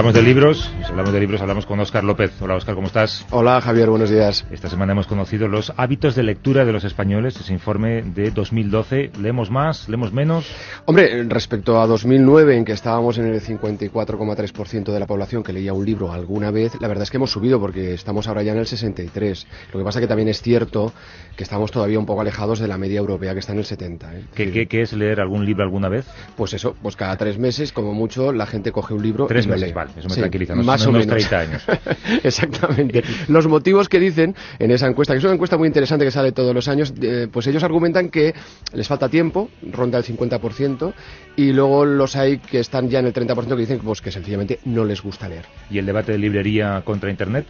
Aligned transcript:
hablamos 0.00 0.14
de 0.14 0.22
libros, 0.22 0.70
si 0.78 0.90
hablamos 0.90 1.12
de 1.12 1.20
libros, 1.20 1.42
hablamos 1.42 1.66
con 1.66 1.78
Óscar 1.78 2.04
López. 2.04 2.32
Hola 2.40 2.54
Óscar, 2.56 2.74
¿cómo 2.74 2.86
estás? 2.86 3.26
Hola 3.32 3.60
Javier, 3.60 3.90
buenos 3.90 4.08
días. 4.08 4.46
Esta 4.50 4.70
semana 4.70 4.92
hemos 4.92 5.06
conocido 5.06 5.46
los 5.46 5.74
hábitos 5.76 6.14
de 6.14 6.22
lectura 6.22 6.64
de 6.64 6.72
los 6.72 6.84
españoles, 6.84 7.38
ese 7.38 7.52
informe 7.52 8.00
de 8.00 8.30
2012. 8.30 9.10
¿Leemos 9.20 9.50
más? 9.50 9.90
¿Leemos 9.90 10.10
menos? 10.10 10.50
Hombre, 10.86 11.22
respecto 11.24 11.78
a 11.78 11.86
2009, 11.86 12.56
en 12.56 12.64
que 12.64 12.72
estábamos 12.72 13.18
en 13.18 13.26
el 13.26 13.42
54,3% 13.42 14.90
de 14.90 15.00
la 15.00 15.06
población 15.06 15.42
que 15.42 15.52
leía 15.52 15.74
un 15.74 15.84
libro 15.84 16.10
alguna 16.10 16.50
vez, 16.50 16.80
la 16.80 16.88
verdad 16.88 17.02
es 17.02 17.10
que 17.10 17.18
hemos 17.18 17.32
subido 17.32 17.60
porque 17.60 17.92
estamos 17.92 18.26
ahora 18.26 18.42
ya 18.42 18.52
en 18.52 18.58
el 18.58 18.66
63. 18.66 19.46
Lo 19.74 19.80
que 19.80 19.84
pasa 19.84 20.00
que 20.00 20.06
también 20.06 20.28
es 20.28 20.40
cierto 20.40 20.94
que 21.36 21.42
estamos 21.42 21.70
todavía 21.72 21.98
un 21.98 22.06
poco 22.06 22.22
alejados 22.22 22.58
de 22.58 22.68
la 22.68 22.78
media 22.78 23.00
europea 23.00 23.34
que 23.34 23.40
está 23.40 23.52
en 23.52 23.58
el 23.58 23.66
70. 23.66 24.16
¿eh? 24.16 24.24
¿Qué, 24.34 24.66
qué, 24.66 24.80
es 24.80 24.94
leer 24.94 25.20
algún 25.20 25.44
libro 25.44 25.62
alguna 25.62 25.90
vez? 25.90 26.06
Pues 26.38 26.54
eso, 26.54 26.74
pues 26.80 26.96
cada 26.96 27.18
tres 27.18 27.38
meses, 27.38 27.70
como 27.72 27.92
mucho, 27.92 28.32
la 28.32 28.46
gente 28.46 28.72
coge 28.72 28.94
un 28.94 29.02
libro 29.02 29.26
tres 29.26 29.44
y 29.44 29.48
meses, 29.50 29.68
lee. 29.68 29.74
vale, 29.74 29.89
eso 29.96 30.08
me 30.08 30.16
tranquiliza. 30.16 30.54
Más 30.54 30.84
no 30.84 30.90
o 30.90 30.92
menos. 30.92 31.06
30 31.06 31.38
años. 31.38 31.62
Exactamente. 32.22 33.02
Los 33.28 33.46
motivos 33.46 33.88
que 33.88 33.98
dicen 33.98 34.34
en 34.58 34.70
esa 34.70 34.86
encuesta, 34.86 35.14
que 35.14 35.18
es 35.18 35.24
una 35.24 35.34
encuesta 35.34 35.56
muy 35.56 35.68
interesante 35.68 36.04
que 36.04 36.10
sale 36.10 36.32
todos 36.32 36.54
los 36.54 36.68
años, 36.68 36.92
eh, 37.00 37.28
pues 37.30 37.46
ellos 37.46 37.62
argumentan 37.62 38.08
que 38.08 38.34
les 38.72 38.88
falta 38.88 39.08
tiempo, 39.08 39.50
ronda 39.62 39.98
el 39.98 40.04
50%, 40.04 40.92
y 41.36 41.52
luego 41.52 41.84
los 41.84 42.16
hay 42.16 42.38
que 42.38 42.60
están 42.60 42.88
ya 42.88 43.00
en 43.00 43.06
el 43.06 43.12
30% 43.12 43.48
que 43.48 43.56
dicen 43.56 43.78
pues, 43.78 44.00
que 44.00 44.10
sencillamente 44.10 44.60
no 44.64 44.84
les 44.84 45.02
gusta 45.02 45.28
leer. 45.28 45.44
¿Y 45.70 45.78
el 45.78 45.86
debate 45.86 46.12
de 46.12 46.18
librería 46.18 46.82
contra 46.84 47.10
Internet? 47.10 47.46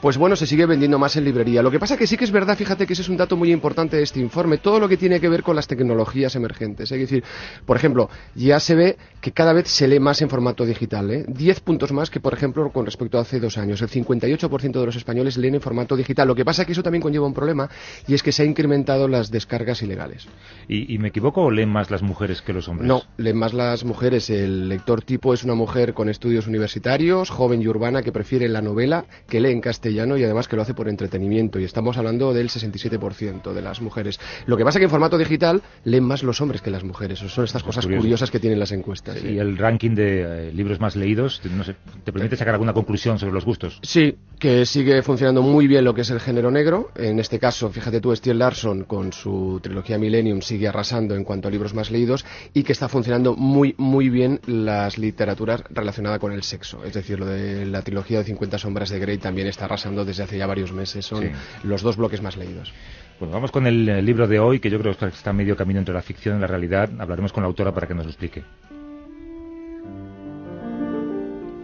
Pues 0.00 0.18
bueno, 0.18 0.36
se 0.36 0.46
sigue 0.46 0.66
vendiendo 0.66 0.98
más 0.98 1.16
en 1.16 1.24
librería. 1.24 1.62
Lo 1.62 1.70
que 1.70 1.78
pasa 1.78 1.96
que 1.96 2.06
sí 2.06 2.16
que 2.16 2.24
es 2.24 2.30
verdad, 2.30 2.56
fíjate 2.56 2.86
que 2.86 2.92
ese 2.92 3.02
es 3.02 3.08
un 3.08 3.16
dato 3.16 3.36
muy 3.36 3.52
importante 3.52 3.96
de 3.96 4.02
este 4.02 4.20
informe, 4.20 4.58
todo 4.58 4.78
lo 4.78 4.88
que 4.88 4.96
tiene 4.96 5.20
que 5.20 5.28
ver 5.28 5.42
con 5.42 5.56
las 5.56 5.66
tecnologías 5.66 6.34
emergentes. 6.36 6.92
Es 6.92 6.98
decir, 6.98 7.24
por 7.64 7.76
ejemplo, 7.76 8.10
ya 8.34 8.60
se 8.60 8.74
ve 8.74 8.96
que 9.20 9.32
cada 9.32 9.52
vez 9.52 9.68
se 9.68 9.88
lee 9.88 10.00
más 10.00 10.20
en 10.22 10.28
formato 10.28 10.66
digital. 10.66 11.10
¿eh? 11.10 11.24
10 11.26 11.60
puntos 11.60 11.92
más 11.92 12.10
que, 12.10 12.20
por 12.20 12.34
ejemplo, 12.34 12.70
con 12.70 12.84
respecto 12.84 13.18
a 13.18 13.22
hace 13.22 13.40
dos 13.40 13.56
años. 13.56 13.80
El 13.80 13.88
58% 13.88 14.72
de 14.72 14.86
los 14.86 14.96
españoles 14.96 15.36
leen 15.38 15.54
en 15.54 15.60
formato 15.60 15.96
digital. 15.96 16.28
Lo 16.28 16.34
que 16.34 16.44
pasa 16.44 16.62
es 16.62 16.66
que 16.66 16.72
eso 16.72 16.82
también 16.82 17.02
conlleva 17.02 17.26
un 17.26 17.34
problema 17.34 17.70
y 18.06 18.14
es 18.14 18.22
que 18.22 18.32
se 18.32 18.42
han 18.42 18.50
incrementado 18.50 19.08
las 19.08 19.30
descargas 19.30 19.82
ilegales. 19.82 20.26
¿Y, 20.68 20.94
y 20.94 20.98
me 20.98 21.08
equivoco 21.08 21.42
o 21.42 21.50
leen 21.50 21.70
más 21.70 21.90
las 21.90 22.02
mujeres 22.02 22.42
que 22.42 22.52
los 22.52 22.68
hombres? 22.68 22.86
No, 22.86 23.02
leen 23.16 23.36
más 23.36 23.54
las 23.54 23.84
mujeres. 23.84 24.28
El 24.30 24.68
lector 24.68 25.02
tipo 25.02 25.32
es 25.32 25.44
una 25.44 25.54
mujer 25.54 25.94
con 25.94 26.08
estudios 26.08 26.46
universitarios, 26.46 27.30
joven 27.30 27.62
y 27.62 27.68
urbana, 27.68 28.02
que 28.02 28.12
prefiere 28.12 28.48
la 28.48 28.60
novela, 28.60 29.06
que 29.28 29.40
lee 29.40 29.52
en 29.52 29.60
castellano 29.64 30.18
y 30.18 30.24
además 30.24 30.46
que 30.46 30.56
lo 30.56 30.62
hace 30.62 30.74
por 30.74 30.88
entretenimiento. 30.88 31.58
Y 31.58 31.64
estamos 31.64 31.96
hablando 31.96 32.34
del 32.34 32.50
67% 32.50 33.52
de 33.54 33.62
las 33.62 33.80
mujeres. 33.80 34.20
Lo 34.44 34.58
que 34.58 34.64
pasa 34.64 34.78
es 34.78 34.80
que 34.80 34.84
en 34.84 34.90
formato 34.90 35.16
digital 35.16 35.62
leen 35.84 36.04
más 36.04 36.22
los 36.22 36.40
hombres 36.42 36.60
que 36.60 36.70
las 36.70 36.84
mujeres. 36.84 37.18
Son 37.20 37.44
estas 37.44 37.62
cosas 37.62 37.86
curioso. 37.86 38.02
curiosas 38.02 38.30
que 38.30 38.38
tienen 38.38 38.58
las 38.58 38.72
encuestas. 38.72 39.24
¿Y 39.24 39.38
el 39.38 39.56
ranking 39.56 39.94
de 39.94 40.48
eh, 40.48 40.52
libros 40.52 40.80
más 40.80 40.96
leídos, 40.96 41.40
no 41.50 41.64
sé, 41.64 41.76
te 42.04 42.12
permite 42.12 42.36
sacar 42.36 42.54
alguna 42.54 42.74
conclusión 42.74 43.18
sobre 43.18 43.32
los 43.32 43.46
gustos? 43.46 43.78
Sí, 43.82 44.16
que 44.38 44.66
sigue 44.66 45.02
funcionando 45.02 45.40
muy 45.40 45.66
bien 45.66 45.84
lo 45.84 45.94
que 45.94 46.02
es 46.02 46.10
el 46.10 46.20
género 46.20 46.50
negro. 46.50 46.90
En 46.94 47.18
este 47.18 47.38
caso, 47.38 47.70
fíjate 47.70 48.02
tú, 48.02 48.14
Stieg 48.14 48.36
Larsson 48.36 48.84
con 48.84 49.12
su 49.14 49.60
trilogía 49.62 49.96
Millennium 49.96 50.42
sigue 50.42 50.68
arrasando 50.68 51.14
en 51.14 51.24
cuanto 51.24 51.48
a 51.48 51.50
libros 51.50 51.72
más 51.72 51.90
leídos 51.90 52.26
y 52.52 52.64
que 52.64 52.72
está 52.72 52.88
funcionando 52.88 53.34
muy, 53.34 53.74
muy 53.78 54.10
bien 54.10 54.40
las 54.46 54.98
literaturas 54.98 55.64
relacionadas 55.70 56.18
con 56.18 56.32
el 56.32 56.42
sexo. 56.42 56.84
Es 56.84 56.92
decir, 56.92 57.18
lo 57.18 57.26
de 57.26 57.64
la 57.64 57.80
trilogía 57.80 58.18
de 58.18 58.24
50 58.24 58.58
sombras 58.58 58.90
de 58.90 58.98
Grey 58.98 59.16
también 59.16 59.46
está 59.54 59.64
arrasando 59.66 60.04
desde 60.04 60.22
hace 60.24 60.36
ya 60.38 60.46
varios 60.46 60.72
meses. 60.72 61.04
Son 61.06 61.22
Sí. 61.22 61.30
los 61.64 61.82
dos 61.82 61.96
bloques 61.96 62.20
más 62.22 62.36
leídos. 62.36 62.72
Bueno, 63.18 63.32
vamos 63.34 63.50
con 63.52 63.66
el 63.66 63.88
eh, 63.88 64.02
libro 64.02 64.26
de 64.26 64.38
hoy, 64.40 64.58
que 64.60 64.68
yo 64.70 64.78
creo 64.80 64.96
que 64.96 65.06
está 65.06 65.30
a 65.30 65.32
medio 65.32 65.56
camino 65.56 65.78
entre 65.78 65.94
la 65.94 66.02
ficción 66.02 66.36
y 66.38 66.40
la 66.40 66.46
realidad. 66.46 66.90
Hablaremos 66.98 67.32
con 67.32 67.42
la 67.42 67.46
autora 67.48 67.72
para 67.72 67.86
que 67.86 67.94
nos 67.94 68.04
lo 68.04 68.10
explique. 68.10 68.42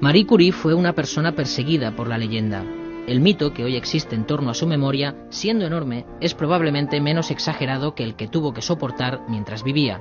Marie 0.00 0.26
Curie 0.26 0.52
fue 0.52 0.74
una 0.74 0.94
persona 0.94 1.32
perseguida 1.32 1.94
por 1.94 2.08
la 2.08 2.16
leyenda. 2.16 2.64
El 3.06 3.20
mito 3.20 3.52
que 3.52 3.64
hoy 3.64 3.76
existe 3.76 4.14
en 4.14 4.24
torno 4.24 4.50
a 4.50 4.54
su 4.54 4.66
memoria, 4.66 5.14
siendo 5.30 5.66
enorme, 5.66 6.06
es 6.20 6.34
probablemente 6.34 7.00
menos 7.00 7.30
exagerado 7.30 7.94
que 7.94 8.04
el 8.04 8.14
que 8.14 8.28
tuvo 8.28 8.54
que 8.54 8.62
soportar 8.62 9.22
mientras 9.28 9.62
vivía. 9.64 10.00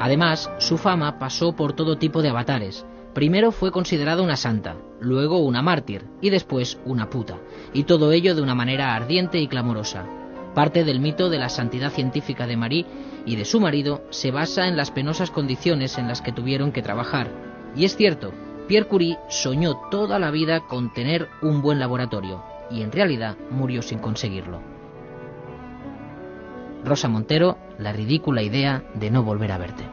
Además, 0.00 0.50
su 0.58 0.78
fama 0.78 1.18
pasó 1.18 1.54
por 1.54 1.72
todo 1.74 1.98
tipo 1.98 2.22
de 2.22 2.30
avatares. 2.30 2.86
Primero 3.14 3.52
fue 3.52 3.70
considerada 3.70 4.22
una 4.22 4.36
santa, 4.36 4.76
luego 5.00 5.38
una 5.38 5.62
mártir 5.62 6.04
y 6.20 6.30
después 6.30 6.78
una 6.84 7.10
puta, 7.10 7.38
y 7.72 7.84
todo 7.84 8.10
ello 8.10 8.34
de 8.34 8.42
una 8.42 8.56
manera 8.56 8.96
ardiente 8.96 9.38
y 9.38 9.46
clamorosa. 9.46 10.04
Parte 10.52 10.82
del 10.82 10.98
mito 10.98 11.30
de 11.30 11.38
la 11.38 11.48
santidad 11.48 11.92
científica 11.92 12.48
de 12.48 12.56
Marie 12.56 12.86
y 13.24 13.36
de 13.36 13.44
su 13.44 13.60
marido 13.60 14.02
se 14.10 14.32
basa 14.32 14.66
en 14.66 14.76
las 14.76 14.90
penosas 14.90 15.30
condiciones 15.30 15.96
en 15.96 16.08
las 16.08 16.22
que 16.22 16.32
tuvieron 16.32 16.72
que 16.72 16.82
trabajar. 16.82 17.30
Y 17.76 17.84
es 17.84 17.96
cierto, 17.96 18.32
Pierre 18.66 18.88
Curie 18.88 19.18
soñó 19.28 19.74
toda 19.92 20.18
la 20.18 20.32
vida 20.32 20.66
con 20.66 20.92
tener 20.92 21.28
un 21.40 21.62
buen 21.62 21.78
laboratorio 21.78 22.42
y 22.68 22.82
en 22.82 22.90
realidad 22.90 23.36
murió 23.48 23.82
sin 23.82 24.00
conseguirlo. 24.00 24.60
Rosa 26.84 27.08
Montero, 27.08 27.58
la 27.78 27.92
ridícula 27.92 28.42
idea 28.42 28.82
de 28.94 29.10
no 29.10 29.22
volver 29.22 29.52
a 29.52 29.58
verte. 29.58 29.84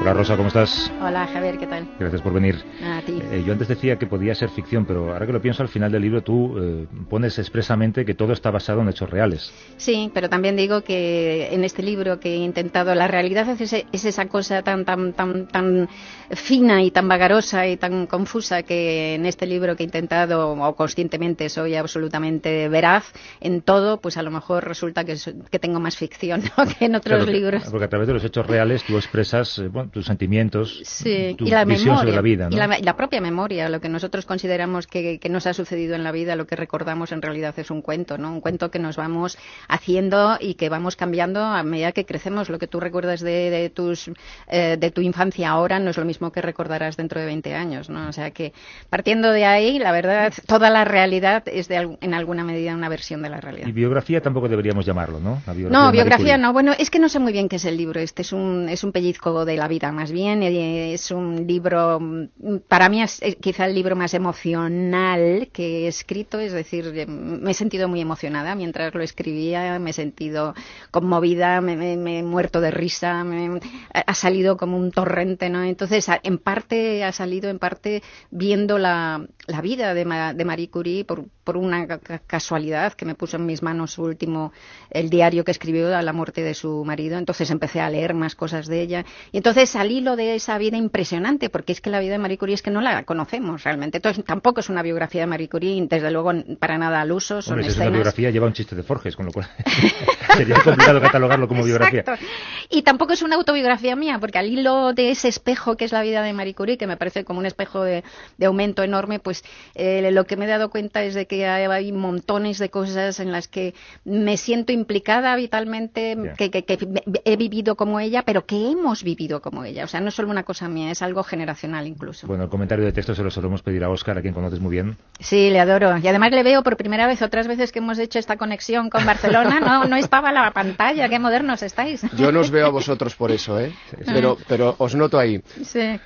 Hola 0.00 0.14
Rosa, 0.14 0.36
¿cómo 0.36 0.48
estás? 0.48 0.90
Hola 1.00 1.28
Javier, 1.28 1.58
¿qué 1.58 1.66
tal? 1.68 1.86
Gracias 1.98 2.20
por 2.22 2.32
venir. 2.32 2.56
A 2.82 3.00
ti. 3.02 3.20
Eh, 3.30 3.44
yo 3.46 3.52
antes 3.52 3.68
decía 3.68 3.98
que 3.98 4.06
podía 4.08 4.34
ser 4.34 4.48
ficción, 4.48 4.84
pero 4.84 5.12
ahora 5.12 5.26
que 5.26 5.32
lo 5.32 5.40
pienso, 5.40 5.62
al 5.62 5.68
final 5.68 5.92
del 5.92 6.02
libro 6.02 6.22
tú 6.22 6.58
eh, 6.58 6.86
pones 7.08 7.38
expresamente 7.38 8.04
que 8.04 8.14
todo 8.14 8.32
está 8.32 8.50
basado 8.50 8.80
en 8.82 8.88
hechos 8.88 9.08
reales. 9.08 9.52
Sí, 9.76 10.10
pero 10.12 10.28
también 10.28 10.56
digo 10.56 10.82
que 10.82 11.54
en 11.54 11.62
este 11.62 11.84
libro 11.84 12.18
que 12.18 12.32
he 12.34 12.36
intentado, 12.38 12.94
la 12.96 13.06
realidad 13.06 13.48
es, 13.48 13.72
es 13.72 14.04
esa 14.04 14.26
cosa 14.26 14.62
tan, 14.62 14.84
tan, 14.84 15.12
tan, 15.12 15.46
tan 15.46 15.88
fina 16.32 16.82
y 16.82 16.90
tan 16.90 17.06
vagarosa 17.06 17.68
y 17.68 17.76
tan 17.76 18.06
confusa 18.06 18.64
que 18.64 19.14
en 19.14 19.24
este 19.24 19.46
libro 19.46 19.76
que 19.76 19.84
he 19.84 19.86
intentado, 19.86 20.50
o 20.50 20.74
conscientemente 20.74 21.48
soy 21.48 21.76
absolutamente 21.76 22.68
veraz 22.68 23.12
en 23.40 23.62
todo, 23.62 24.00
pues 24.00 24.16
a 24.16 24.22
lo 24.24 24.32
mejor 24.32 24.64
resulta 24.66 25.04
que, 25.04 25.14
que 25.48 25.58
tengo 25.60 25.78
más 25.78 25.96
ficción 25.96 26.42
¿no? 26.58 26.64
que 26.66 26.86
en 26.86 26.96
otros 26.96 27.18
Claro, 27.18 27.30
libros. 27.32 27.62
Porque 27.70 27.84
a 27.84 27.88
través 27.88 28.08
de 28.08 28.14
los 28.14 28.24
hechos 28.24 28.46
reales 28.48 28.82
tú 28.82 28.96
expresas 28.96 29.58
eh, 29.60 29.68
bueno, 29.68 29.91
tus 29.92 30.06
sentimientos, 30.06 30.80
Sí, 30.84 31.34
tu 31.36 31.46
y 31.46 31.50
la 31.50 31.64
visión 31.64 31.94
memoria, 31.94 32.00
sobre 32.00 32.16
la 32.16 32.22
vida. 32.22 32.48
¿no? 32.48 32.56
y 32.56 32.58
la, 32.58 32.78
y 32.78 32.82
la 32.82 32.96
propia 32.96 33.20
memoria, 33.20 33.68
lo 33.68 33.80
que 33.80 33.88
nosotros 33.88 34.26
consideramos 34.26 34.86
que, 34.86 35.18
que 35.18 35.28
nos 35.28 35.46
ha 35.46 35.54
sucedido 35.54 35.94
en 35.94 36.02
la 36.02 36.12
vida, 36.12 36.34
lo 36.34 36.46
que 36.46 36.56
recordamos 36.56 37.12
en 37.12 37.22
realidad 37.22 37.54
es 37.58 37.70
un 37.70 37.82
cuento, 37.82 38.18
¿no? 38.18 38.32
Un 38.32 38.40
cuento 38.40 38.70
que 38.70 38.78
nos 38.78 38.96
vamos 38.96 39.38
haciendo 39.68 40.38
y 40.40 40.54
que 40.54 40.68
vamos 40.68 40.96
cambiando 40.96 41.40
a 41.40 41.62
medida 41.62 41.92
que 41.92 42.04
crecemos. 42.04 42.48
Lo 42.48 42.58
que 42.58 42.66
tú 42.66 42.80
recuerdas 42.80 43.20
de, 43.20 43.50
de 43.50 43.70
tus, 43.70 44.10
eh, 44.48 44.76
de 44.78 44.90
tu 44.90 45.00
infancia 45.02 45.50
ahora 45.50 45.78
no 45.78 45.90
es 45.90 45.96
lo 45.96 46.04
mismo 46.04 46.32
que 46.32 46.40
recordarás 46.40 46.96
dentro 46.96 47.20
de 47.20 47.26
20 47.26 47.54
años, 47.54 47.90
¿no? 47.90 48.08
O 48.08 48.12
sea 48.12 48.30
que 48.30 48.52
partiendo 48.88 49.30
de 49.30 49.44
ahí, 49.44 49.78
la 49.78 49.92
verdad, 49.92 50.32
toda 50.46 50.70
la 50.70 50.84
realidad 50.84 51.42
es 51.46 51.68
de, 51.68 51.96
en 52.00 52.14
alguna 52.14 52.44
medida 52.44 52.74
una 52.74 52.88
versión 52.88 53.22
de 53.22 53.28
la 53.28 53.40
realidad. 53.40 53.68
Y 53.68 53.72
biografía 53.72 54.20
tampoco 54.20 54.48
deberíamos 54.48 54.86
llamarlo, 54.86 55.20
¿no? 55.20 55.42
La 55.46 55.54
No, 55.54 55.60
de 55.60 55.68
Marie 55.68 55.92
biografía 55.92 56.38
no. 56.38 56.52
Bueno, 56.52 56.72
es 56.78 56.90
que 56.90 56.98
no 56.98 57.08
sé 57.08 57.18
muy 57.18 57.32
bien 57.32 57.48
qué 57.48 57.56
es 57.56 57.64
el 57.64 57.76
libro. 57.76 58.00
Este 58.00 58.22
es 58.22 58.32
un, 58.32 58.68
es 58.68 58.84
un 58.84 58.92
pellizco 58.92 59.44
de 59.44 59.56
la 59.56 59.68
vida, 59.74 59.90
más 59.92 60.10
bien. 60.12 60.42
Eh, 60.42 60.92
Es 60.94 61.10
un 61.10 61.46
libro, 61.46 61.98
mm, 62.00 62.58
para 62.68 62.88
mí 62.88 63.02
es 63.02 63.20
quizá 63.40 63.66
el 63.66 63.74
libro 63.74 63.96
más 63.96 64.14
emocional 64.14 65.48
que 65.52 65.84
he 65.84 65.88
escrito. 65.88 66.38
Es 66.40 66.52
decir, 66.52 66.92
eh, 66.94 67.06
me 67.06 67.50
he 67.52 67.54
sentido 67.54 67.88
muy 67.88 68.00
emocionada 68.00 68.54
mientras 68.54 68.94
lo 68.94 69.02
escribía. 69.02 69.78
Me 69.78 69.90
he 69.90 69.92
sentido 69.92 70.54
conmovida, 70.90 71.60
me, 71.60 71.94
he 72.18 72.22
muerto 72.22 72.60
de 72.60 72.70
risa. 72.70 73.24
me- 73.24 73.60
ha 73.94 74.14
salido 74.14 74.56
como 74.56 74.76
un 74.76 74.90
torrente, 74.90 75.48
¿no? 75.50 75.62
Entonces, 75.64 76.06
en 76.22 76.38
parte 76.38 77.04
ha 77.04 77.12
salido, 77.12 77.50
en 77.50 77.58
parte 77.58 78.02
viendo 78.30 78.78
la, 78.78 79.26
la 79.46 79.60
vida 79.60 79.94
de, 79.94 80.04
Ma- 80.04 80.34
de 80.34 80.44
Marie 80.44 80.70
Curie 80.70 81.04
por, 81.04 81.24
por 81.44 81.56
una 81.56 81.86
ca- 81.86 81.98
ca- 81.98 82.18
casualidad 82.26 82.92
que 82.94 83.04
me 83.04 83.14
puso 83.14 83.36
en 83.36 83.46
mis 83.46 83.62
manos 83.62 83.92
su 83.92 84.02
último, 84.02 84.52
el 84.90 85.10
diario 85.10 85.44
que 85.44 85.50
escribió 85.52 85.94
a 85.96 86.02
la 86.02 86.12
muerte 86.12 86.42
de 86.42 86.54
su 86.54 86.84
marido. 86.84 87.18
Entonces 87.18 87.50
empecé 87.50 87.80
a 87.80 87.90
leer 87.90 88.14
más 88.14 88.34
cosas 88.34 88.66
de 88.66 88.80
ella. 88.82 89.04
Y 89.32 89.38
entonces 89.38 89.61
al 89.76 89.90
hilo 89.90 90.16
de 90.16 90.34
esa 90.34 90.58
vida 90.58 90.76
impresionante, 90.76 91.48
porque 91.48 91.72
es 91.72 91.80
que 91.80 91.90
la 91.90 92.00
vida 92.00 92.12
de 92.12 92.18
Marie 92.18 92.38
Curie 92.38 92.54
es 92.54 92.62
que 92.62 92.70
no 92.70 92.80
la 92.80 93.04
conocemos 93.04 93.62
realmente. 93.64 93.98
Entonces 93.98 94.24
tampoco 94.24 94.60
es 94.60 94.68
una 94.68 94.82
biografía 94.82 95.22
de 95.22 95.26
Marie 95.26 95.48
Curie, 95.48 95.86
desde 95.88 96.10
luego 96.10 96.32
para 96.58 96.78
nada 96.78 97.00
al 97.00 97.12
uso, 97.12 97.40
son 97.42 97.54
Hombre, 97.54 97.64
si 97.64 97.70
es 97.70 97.76
una 97.76 97.90
biografía 97.90 98.30
lleva 98.30 98.46
un 98.46 98.52
chiste 98.52 98.74
de 98.74 98.82
Forges, 98.82 99.16
con 99.16 99.26
lo 99.26 99.32
cual 99.32 99.48
sería 100.36 100.56
complicado 100.56 101.00
catalogarlo 101.00 101.48
como 101.48 101.64
biografía. 101.64 102.00
Exacto. 102.00 102.26
Y 102.74 102.82
tampoco 102.82 103.12
es 103.12 103.20
una 103.22 103.36
autobiografía 103.36 103.94
mía, 103.96 104.18
porque 104.18 104.38
al 104.38 104.46
hilo 104.46 104.94
de 104.94 105.10
ese 105.10 105.28
espejo 105.28 105.76
que 105.76 105.84
es 105.84 105.92
la 105.92 106.00
vida 106.02 106.22
de 106.22 106.32
Marie 106.32 106.54
Curie, 106.54 106.78
que 106.78 106.86
me 106.86 106.96
parece 106.96 107.22
como 107.24 107.38
un 107.38 107.44
espejo 107.46 107.82
de, 107.84 108.02
de 108.38 108.46
aumento 108.46 108.82
enorme, 108.82 109.18
pues 109.18 109.44
eh, 109.74 110.10
lo 110.10 110.24
que 110.24 110.36
me 110.36 110.46
he 110.46 110.48
dado 110.48 110.70
cuenta 110.70 111.02
es 111.04 111.14
de 111.14 111.26
que 111.26 111.46
hay, 111.46 111.64
hay 111.66 111.92
montones 111.92 112.58
de 112.58 112.70
cosas 112.70 113.20
en 113.20 113.30
las 113.30 113.46
que 113.46 113.74
me 114.06 114.38
siento 114.38 114.72
implicada 114.72 115.36
vitalmente, 115.36 116.16
que, 116.38 116.50
que- 116.50 116.64
que 116.64 116.78
he 117.24 117.36
vivido 117.36 117.76
como 117.76 118.00
ella, 118.00 118.22
pero 118.22 118.46
que 118.46 118.70
hemos 118.70 119.04
vivido 119.04 119.42
como 119.42 119.64
ella. 119.64 119.84
O 119.84 119.88
sea, 119.88 120.00
no 120.00 120.08
es 120.08 120.14
solo 120.14 120.30
una 120.30 120.44
cosa 120.44 120.68
mía, 120.68 120.90
es 120.90 121.02
algo 121.02 121.22
generacional 121.24 121.86
incluso. 121.86 122.26
Bueno, 122.26 122.44
el 122.44 122.50
comentario 122.50 122.84
de 122.86 122.92
texto 122.92 123.14
se 123.14 123.22
lo 123.22 123.30
solemos 123.30 123.60
pedir 123.62 123.84
a 123.84 123.90
Oscar, 123.90 124.16
a 124.16 124.22
quien 124.22 124.32
conoces 124.32 124.60
muy 124.60 124.70
bien. 124.70 124.96
Sí, 125.20 125.50
le 125.50 125.60
adoro. 125.60 125.98
Y 125.98 126.08
además 126.08 126.30
le 126.32 126.42
veo 126.42 126.62
por 126.62 126.78
primera 126.78 127.06
vez, 127.06 127.20
otras 127.20 127.46
veces 127.48 127.70
que 127.70 127.80
hemos 127.80 127.98
hecho 127.98 128.18
esta 128.18 128.38
conexión 128.38 128.88
con 128.88 129.04
Barcelona, 129.04 129.60
no, 129.60 129.84
no 129.84 129.96
estaba 129.96 130.32
la 130.32 130.50
pantalla. 130.52 131.08
Qué 131.10 131.18
modernos 131.18 131.62
estáis. 131.62 132.02
Yo 132.16 132.32
no 132.32 132.40
os 132.40 132.50
veo 132.50 132.61
a 132.66 132.70
vosotros 132.70 133.14
por 133.14 133.30
eso, 133.30 133.58
¿eh? 133.58 133.72
Pero, 134.06 134.36
pero 134.48 134.74
os 134.78 134.94
noto 134.94 135.18
ahí. 135.18 135.42
Sí. 135.64 135.98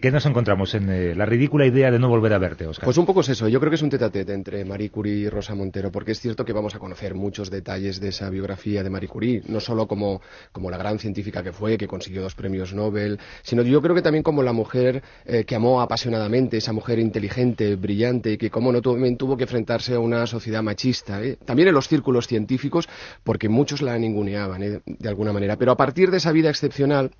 ¿Qué, 0.00 0.10
nos 0.10 0.24
encontramos 0.24 0.74
en 0.74 0.88
eh, 0.88 1.14
la 1.14 1.26
ridícula 1.26 1.66
idea 1.66 1.90
de 1.90 1.98
no 1.98 2.08
volver 2.08 2.32
a 2.32 2.38
verte, 2.38 2.66
Oscar? 2.66 2.86
Pues 2.86 2.96
un 2.96 3.04
poco 3.04 3.20
es 3.20 3.28
eso. 3.28 3.46
Yo 3.48 3.60
creo 3.60 3.68
que 3.68 3.76
es 3.76 3.82
un 3.82 3.90
tete 3.90 4.20
entre 4.32 4.64
Marie 4.64 4.88
Curie 4.88 5.16
y 5.16 5.28
Rosa 5.28 5.54
Montero, 5.54 5.92
porque 5.92 6.12
es 6.12 6.20
cierto 6.20 6.46
que 6.46 6.54
vamos 6.54 6.74
a 6.74 6.78
conocer 6.78 7.14
muchos 7.14 7.50
detalles 7.50 8.00
de 8.00 8.08
esa 8.08 8.30
biografía 8.30 8.82
de 8.82 8.88
Marie 8.88 9.10
Curie, 9.10 9.42
no 9.48 9.60
solo 9.60 9.86
como, 9.86 10.22
como 10.50 10.70
la 10.70 10.78
gran 10.78 10.98
científica 10.98 11.42
que 11.42 11.52
fue, 11.52 11.76
que 11.76 11.86
consiguió 11.86 12.22
dos 12.22 12.34
premios 12.34 12.72
Nobel, 12.72 13.18
sino 13.42 13.62
yo 13.64 13.82
creo 13.82 13.94
que 13.94 14.00
también 14.00 14.22
como 14.22 14.42
la 14.42 14.54
mujer 14.54 15.02
eh, 15.26 15.44
que 15.44 15.56
amó 15.56 15.82
apasionadamente, 15.82 16.56
esa 16.56 16.72
mujer 16.72 16.98
inteligente, 16.98 17.76
brillante, 17.76 18.32
y 18.32 18.38
que 18.38 18.48
como 18.48 18.72
no 18.72 18.80
también 18.80 19.18
tuvo 19.18 19.36
que 19.36 19.44
enfrentarse 19.44 19.94
a 19.94 20.00
una 20.00 20.26
sociedad 20.26 20.62
machista, 20.62 21.22
¿eh? 21.22 21.36
también 21.44 21.68
en 21.68 21.74
los 21.74 21.88
círculos 21.88 22.26
científicos, 22.26 22.88
porque 23.22 23.50
muchos 23.50 23.82
la 23.82 23.98
ninguneaban 23.98 24.62
de 24.86 25.08
alguna 25.08 25.34
manera. 25.34 25.56
Pero 25.56 25.72
a 25.72 25.76
partir 25.76 26.10
de 26.10 26.16
esa 26.16 26.32
vida 26.32 26.48
excepcional, 26.48 27.10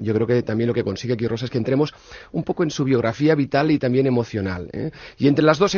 yo 0.00 0.14
creo 0.14 0.26
que 0.26 0.42
también 0.42 0.68
lo 0.68 0.74
que 0.74 0.84
consigue 0.84 1.14
aquí 1.14 1.26
Rosa 1.26 1.44
es 1.44 1.50
que 1.50 1.58
entremos 1.58 1.94
un 2.32 2.44
poco 2.44 2.62
en 2.62 2.70
su 2.70 2.84
biografía 2.84 3.34
vital 3.34 3.70
y 3.70 3.78
también 3.78 4.06
emocional. 4.06 4.70
¿eh? 4.72 4.90
Y 5.18 5.28
entre 5.28 5.44
las 5.44 5.58
dos, 5.58 5.76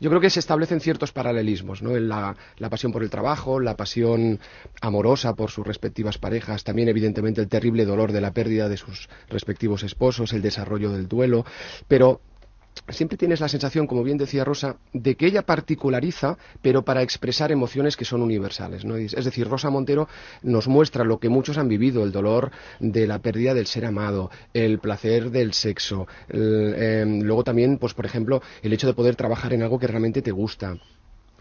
yo 0.00 0.10
creo 0.10 0.20
que 0.20 0.30
se 0.30 0.38
establecen 0.38 0.80
ciertos 0.80 1.12
paralelismos, 1.12 1.82
¿no? 1.82 1.98
La, 1.98 2.36
la, 2.58 2.70
pasión 2.70 2.92
por 2.92 3.02
el 3.02 3.10
trabajo, 3.10 3.58
la 3.58 3.76
pasión 3.76 4.38
amorosa 4.80 5.34
por 5.34 5.50
sus 5.50 5.66
respectivas 5.66 6.18
parejas, 6.18 6.62
también 6.62 6.88
evidentemente 6.88 7.40
el 7.40 7.48
terrible 7.48 7.84
dolor 7.84 8.12
de 8.12 8.20
la 8.20 8.32
pérdida 8.32 8.68
de 8.68 8.76
sus 8.76 9.08
respectivos 9.28 9.82
esposos, 9.82 10.32
el 10.32 10.42
desarrollo 10.42 10.92
del 10.92 11.08
duelo, 11.08 11.44
pero 11.88 12.20
siempre 12.90 13.18
tienes 13.18 13.40
la 13.40 13.48
sensación, 13.48 13.86
como 13.86 14.02
bien 14.02 14.18
decía 14.18 14.44
Rosa, 14.44 14.76
de 14.92 15.16
que 15.16 15.26
ella 15.26 15.42
particulariza, 15.42 16.38
pero 16.62 16.84
para 16.84 17.02
expresar 17.02 17.52
emociones 17.52 17.96
que 17.96 18.04
son 18.04 18.22
universales. 18.22 18.84
Es 18.84 19.24
decir, 19.24 19.48
Rosa 19.48 19.70
Montero 19.70 20.08
nos 20.42 20.68
muestra 20.68 21.04
lo 21.04 21.18
que 21.18 21.28
muchos 21.28 21.58
han 21.58 21.68
vivido, 21.68 22.04
el 22.04 22.12
dolor 22.12 22.50
de 22.80 23.06
la 23.06 23.18
pérdida 23.20 23.54
del 23.54 23.66
ser 23.66 23.84
amado, 23.84 24.30
el 24.54 24.78
placer 24.78 25.30
del 25.30 25.52
sexo, 25.52 26.06
em, 26.28 27.22
luego 27.22 27.44
también, 27.44 27.78
pues 27.78 27.94
por 27.94 28.06
ejemplo, 28.06 28.42
el 28.62 28.72
hecho 28.72 28.86
de 28.86 28.94
poder 28.94 29.16
trabajar 29.16 29.52
en 29.52 29.62
algo 29.62 29.78
que 29.78 29.86
realmente 29.86 30.22
te 30.22 30.30
gusta, 30.30 30.76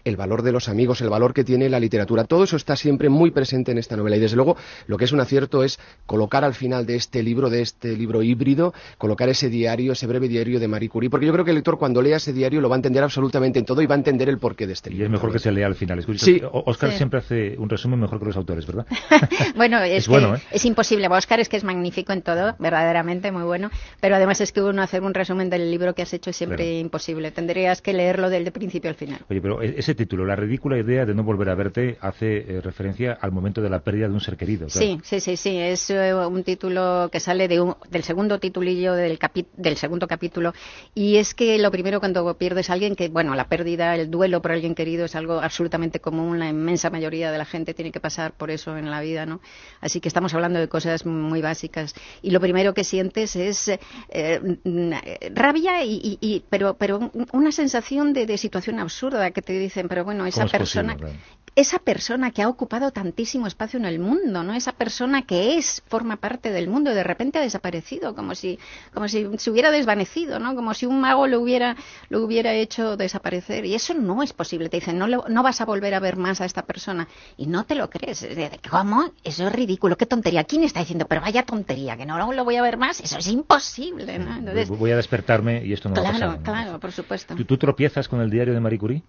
el 0.08 0.16
valor 0.18 0.42
de 0.42 0.52
los 0.52 0.70
amigos, 0.70 1.02
el 1.02 1.10
valor 1.10 1.34
que 1.34 1.44
tiene 1.44 1.70
la 1.70 1.80
literatura. 1.80 2.24
Todo 2.24 2.44
eso 2.44 2.56
está 2.56 2.76
siempre 2.76 3.10
muy 3.10 3.32
presente 3.32 3.72
en 3.72 3.78
esta 3.78 3.96
novela. 3.96 4.16
Y 4.16 4.20
desde 4.20 4.36
luego, 4.36 4.58
lo 4.88 4.98
que 4.98 5.06
es 5.06 5.12
un 5.12 5.20
acierto 5.20 5.64
es 5.64 5.80
colocar 6.06 6.44
al 6.44 6.54
final 6.54 6.86
de 6.86 6.96
este 6.96 7.24
libro, 7.24 7.50
de 7.50 7.62
este 7.62 7.96
libro 7.96 8.24
híbrido, 8.24 8.74
colocar 8.98 9.30
ese 9.30 9.50
diario, 9.50 9.94
ese 9.94 10.08
breve 10.08 10.28
diario 10.28 10.60
de 10.60 10.68
Marie 10.68 10.90
Curie. 10.90 11.10
Porque 11.10 11.26
yo 11.26 11.34
creo 11.34 11.46
que 11.46 11.52
el 11.52 11.56
lector, 11.56 11.78
cuando 11.78 12.02
lea 12.02 12.18
ese 12.18 12.34
diario, 12.34 12.62
lo 12.62 12.70
va 12.70 12.76
a 12.76 12.78
entender 12.78 13.04
absolutamente 13.04 13.60
en 13.60 13.66
todo 13.66 13.82
y 13.82 13.86
va 13.86 13.96
a 13.96 13.98
entender 13.98 14.30
el 14.30 14.38
porqué 14.38 14.68
de 14.68 14.74
este 14.74 14.90
libro. 14.90 15.04
Y 15.04 15.06
es 15.06 15.12
mejor 15.12 15.32
que 15.32 15.40
se 15.40 15.52
lea 15.52 15.68
al 15.68 15.76
final. 15.76 16.04
sí. 16.18 16.42
Oscar 16.52 16.92
siempre 16.92 17.20
hace 17.20 17.58
un 17.58 17.70
resumen 17.70 18.00
mejor 18.00 18.20
que 18.20 18.26
los 18.26 18.38
autores, 18.38 18.66
¿verdad? 18.66 18.86
bueno, 19.56 19.82
es, 19.82 20.08
bueno, 20.08 20.36
¿eh? 20.36 20.42
es 20.52 20.66
imposible. 20.66 21.08
Oscar 21.08 21.40
es 21.40 21.50
que 21.50 21.58
es 21.58 21.64
magnífico 21.64 22.14
en 22.14 22.22
todo, 22.22 22.56
verdaderamente 22.60 23.32
muy 23.32 23.44
bueno. 23.44 23.70
Pero 24.00 24.16
además 24.16 24.42
es 24.42 24.52
que 24.52 24.62
uno 24.62 24.82
hacer 24.82 25.02
un 25.02 25.14
resumen 25.14 25.50
del 25.50 25.72
libro 25.72 25.94
que 25.94 26.02
has 26.02 26.14
hecho 26.14 26.30
es 26.30 26.36
siempre 26.38 26.80
imposible. 26.80 27.32
Tendrías 27.32 27.82
que 27.82 27.94
leerlo 27.94 28.30
del 28.30 28.52
principio 28.52 28.90
al 28.90 28.96
final. 28.96 29.20
Oye, 29.30 29.42
pero 29.42 29.62
e-, 29.62 29.76
ese 29.78 29.96
título, 29.98 30.26
La 30.26 30.38
ridícula 30.38 30.78
idea 30.78 31.06
de 31.06 31.14
no 31.14 31.24
volver 31.24 31.50
a 31.50 31.56
verte, 31.56 31.98
hace 32.00 32.38
eh, 32.38 32.62
referencia 32.62 33.18
al 33.20 33.34
momento 33.34 33.62
de 33.62 33.70
la 33.70 33.80
pérdida 33.80 34.08
de 34.08 34.14
un 34.14 34.22
ser 34.22 34.38
querido. 34.38 34.70
Sí, 34.70 35.00
sí, 35.04 35.20
sí, 35.20 35.36
sí. 35.36 35.58
Es 35.58 35.90
eh, 35.90 36.14
un 36.14 36.44
título 36.44 37.10
que 37.12 37.20
sale 37.20 37.50
de 37.50 37.58
del 37.90 38.04
segundo 38.04 38.40
titulillo 38.40 38.94
del, 38.94 39.20
del 39.58 39.78
segundo 39.78 40.08
capítulo. 40.08 40.54
Y 40.96 41.18
es 41.18 41.34
que 41.34 41.58
lo 41.58 41.72
primero 41.72 42.00
cuando 42.00 42.38
pierdes 42.38 42.70
a 42.70 42.74
alguien, 42.74 42.96
que 42.96 43.10
bueno, 43.10 43.36
la 43.36 43.50
pérdida, 43.50 43.96
el 43.96 44.10
duelo 44.10 44.42
por 44.42 44.52
alguien 44.52 44.76
querido 44.76 45.06
es 45.06 45.16
algo 45.16 45.42
absolutamente 45.42 46.00
común. 46.00 46.40
La 46.40 46.48
inmensa 46.48 46.90
mayoría 46.90 47.32
de 47.32 47.38
la 47.38 47.46
gente 47.46 47.74
tiene 47.74 47.92
que 47.92 48.00
pasar 48.00 48.34
por 48.34 48.52
eso 48.52 48.78
en 48.78 48.90
la 48.90 49.02
vida, 49.02 49.26
¿no? 49.26 49.42
Así 49.82 50.00
que 50.00 50.08
estamos 50.08 50.34
hablando 50.34 50.60
de 50.60 50.68
cosas 50.68 51.06
muy 51.06 51.42
básicas. 51.42 51.94
Y 52.22 52.32
lo 52.32 52.40
primero 52.40 52.74
que 52.74 52.84
sientes 52.84 53.36
es 53.36 53.70
eh, 54.10 54.58
rabia, 55.34 55.84
y, 55.84 56.44
pero, 56.50 56.76
pero 56.78 57.12
una 57.34 57.52
sensación 57.52 58.14
de, 58.14 58.26
de 58.26 58.38
situación 58.38 58.80
absurda 58.80 59.32
que 59.32 59.42
te 59.42 59.54
dicen, 59.54 59.87
pero 59.88 60.04
bueno, 60.04 60.26
esa 60.26 60.46
persona, 60.46 60.98
esa 61.58 61.80
persona 61.80 62.30
que 62.30 62.44
ha 62.44 62.50
ocupado 62.50 62.92
tantísimo 62.92 63.48
espacio 63.48 63.80
en 63.80 63.86
el 63.86 63.98
mundo, 63.98 64.44
¿no? 64.44 64.54
Esa 64.54 64.74
persona 64.74 65.24
que 65.24 65.58
es, 65.58 65.82
forma 65.88 66.18
parte 66.18 66.52
del 66.52 66.68
mundo 66.68 66.92
y 66.92 66.94
de 66.94 67.04
repente 67.04 67.40
ha 67.40 67.42
desaparecido, 67.42 68.14
como 68.14 68.36
si, 68.36 68.60
como 68.94 69.08
si 69.08 69.28
se 69.38 69.50
hubiera 69.50 69.72
desvanecido, 69.72 70.38
¿no? 70.38 70.54
Como 70.54 70.76
si 70.76 70.86
un 70.86 71.02
mago 71.02 71.26
lo 71.26 71.40
hubiera, 71.40 71.76
lo 72.10 72.24
hubiera 72.24 72.54
hecho 72.54 72.96
desaparecer. 72.96 73.66
Y 73.66 73.74
eso 73.74 73.96
no 73.96 74.22
es 74.22 74.34
posible. 74.34 74.70
Te 74.70 74.78
dicen, 74.78 75.00
no, 75.00 75.08
no 75.08 75.44
vas 75.44 75.60
a 75.60 75.66
volver 75.66 75.96
a 75.96 76.00
ver 76.00 76.16
más 76.16 76.42
a 76.42 76.46
esta 76.46 76.62
persona. 76.62 77.08
Y 77.38 77.48
no 77.48 77.66
te 77.66 77.74
lo 77.74 77.90
crees. 77.90 78.28
¿Cómo? 78.70 79.12
Eso 79.24 79.48
es 79.48 79.52
ridículo. 79.52 79.98
Qué 79.98 80.06
tontería. 80.06 80.44
¿Quién 80.44 80.64
está 80.64 80.82
diciendo? 80.82 81.08
Pero 81.08 81.22
vaya 81.22 81.42
tontería, 81.42 81.98
que 81.98 82.06
no 82.06 82.32
lo 82.32 82.44
voy 82.44 82.58
a 82.58 82.62
ver 82.62 82.78
más. 82.78 83.00
Eso 83.00 83.18
es 83.18 83.28
imposible, 83.30 84.20
¿no? 84.20 84.36
Entonces, 84.36 84.70
voy 84.70 84.92
a 84.92 84.96
despertarme 84.96 85.66
y 85.66 85.74
esto 85.74 85.90
no 85.90 85.96
claro, 85.96 86.20
va 86.20 86.34
a 86.34 86.38
pasar. 86.38 86.44
Claro, 86.44 86.80
por 86.80 86.92
supuesto. 86.92 87.36
¿Tú, 87.36 87.46
¿Tú 87.46 87.58
tropiezas 87.58 88.08
con 88.08 88.22
el 88.22 88.30
diario 88.30 88.54
de 88.54 88.60
Marie 88.60 88.78
Curie? 88.78 89.04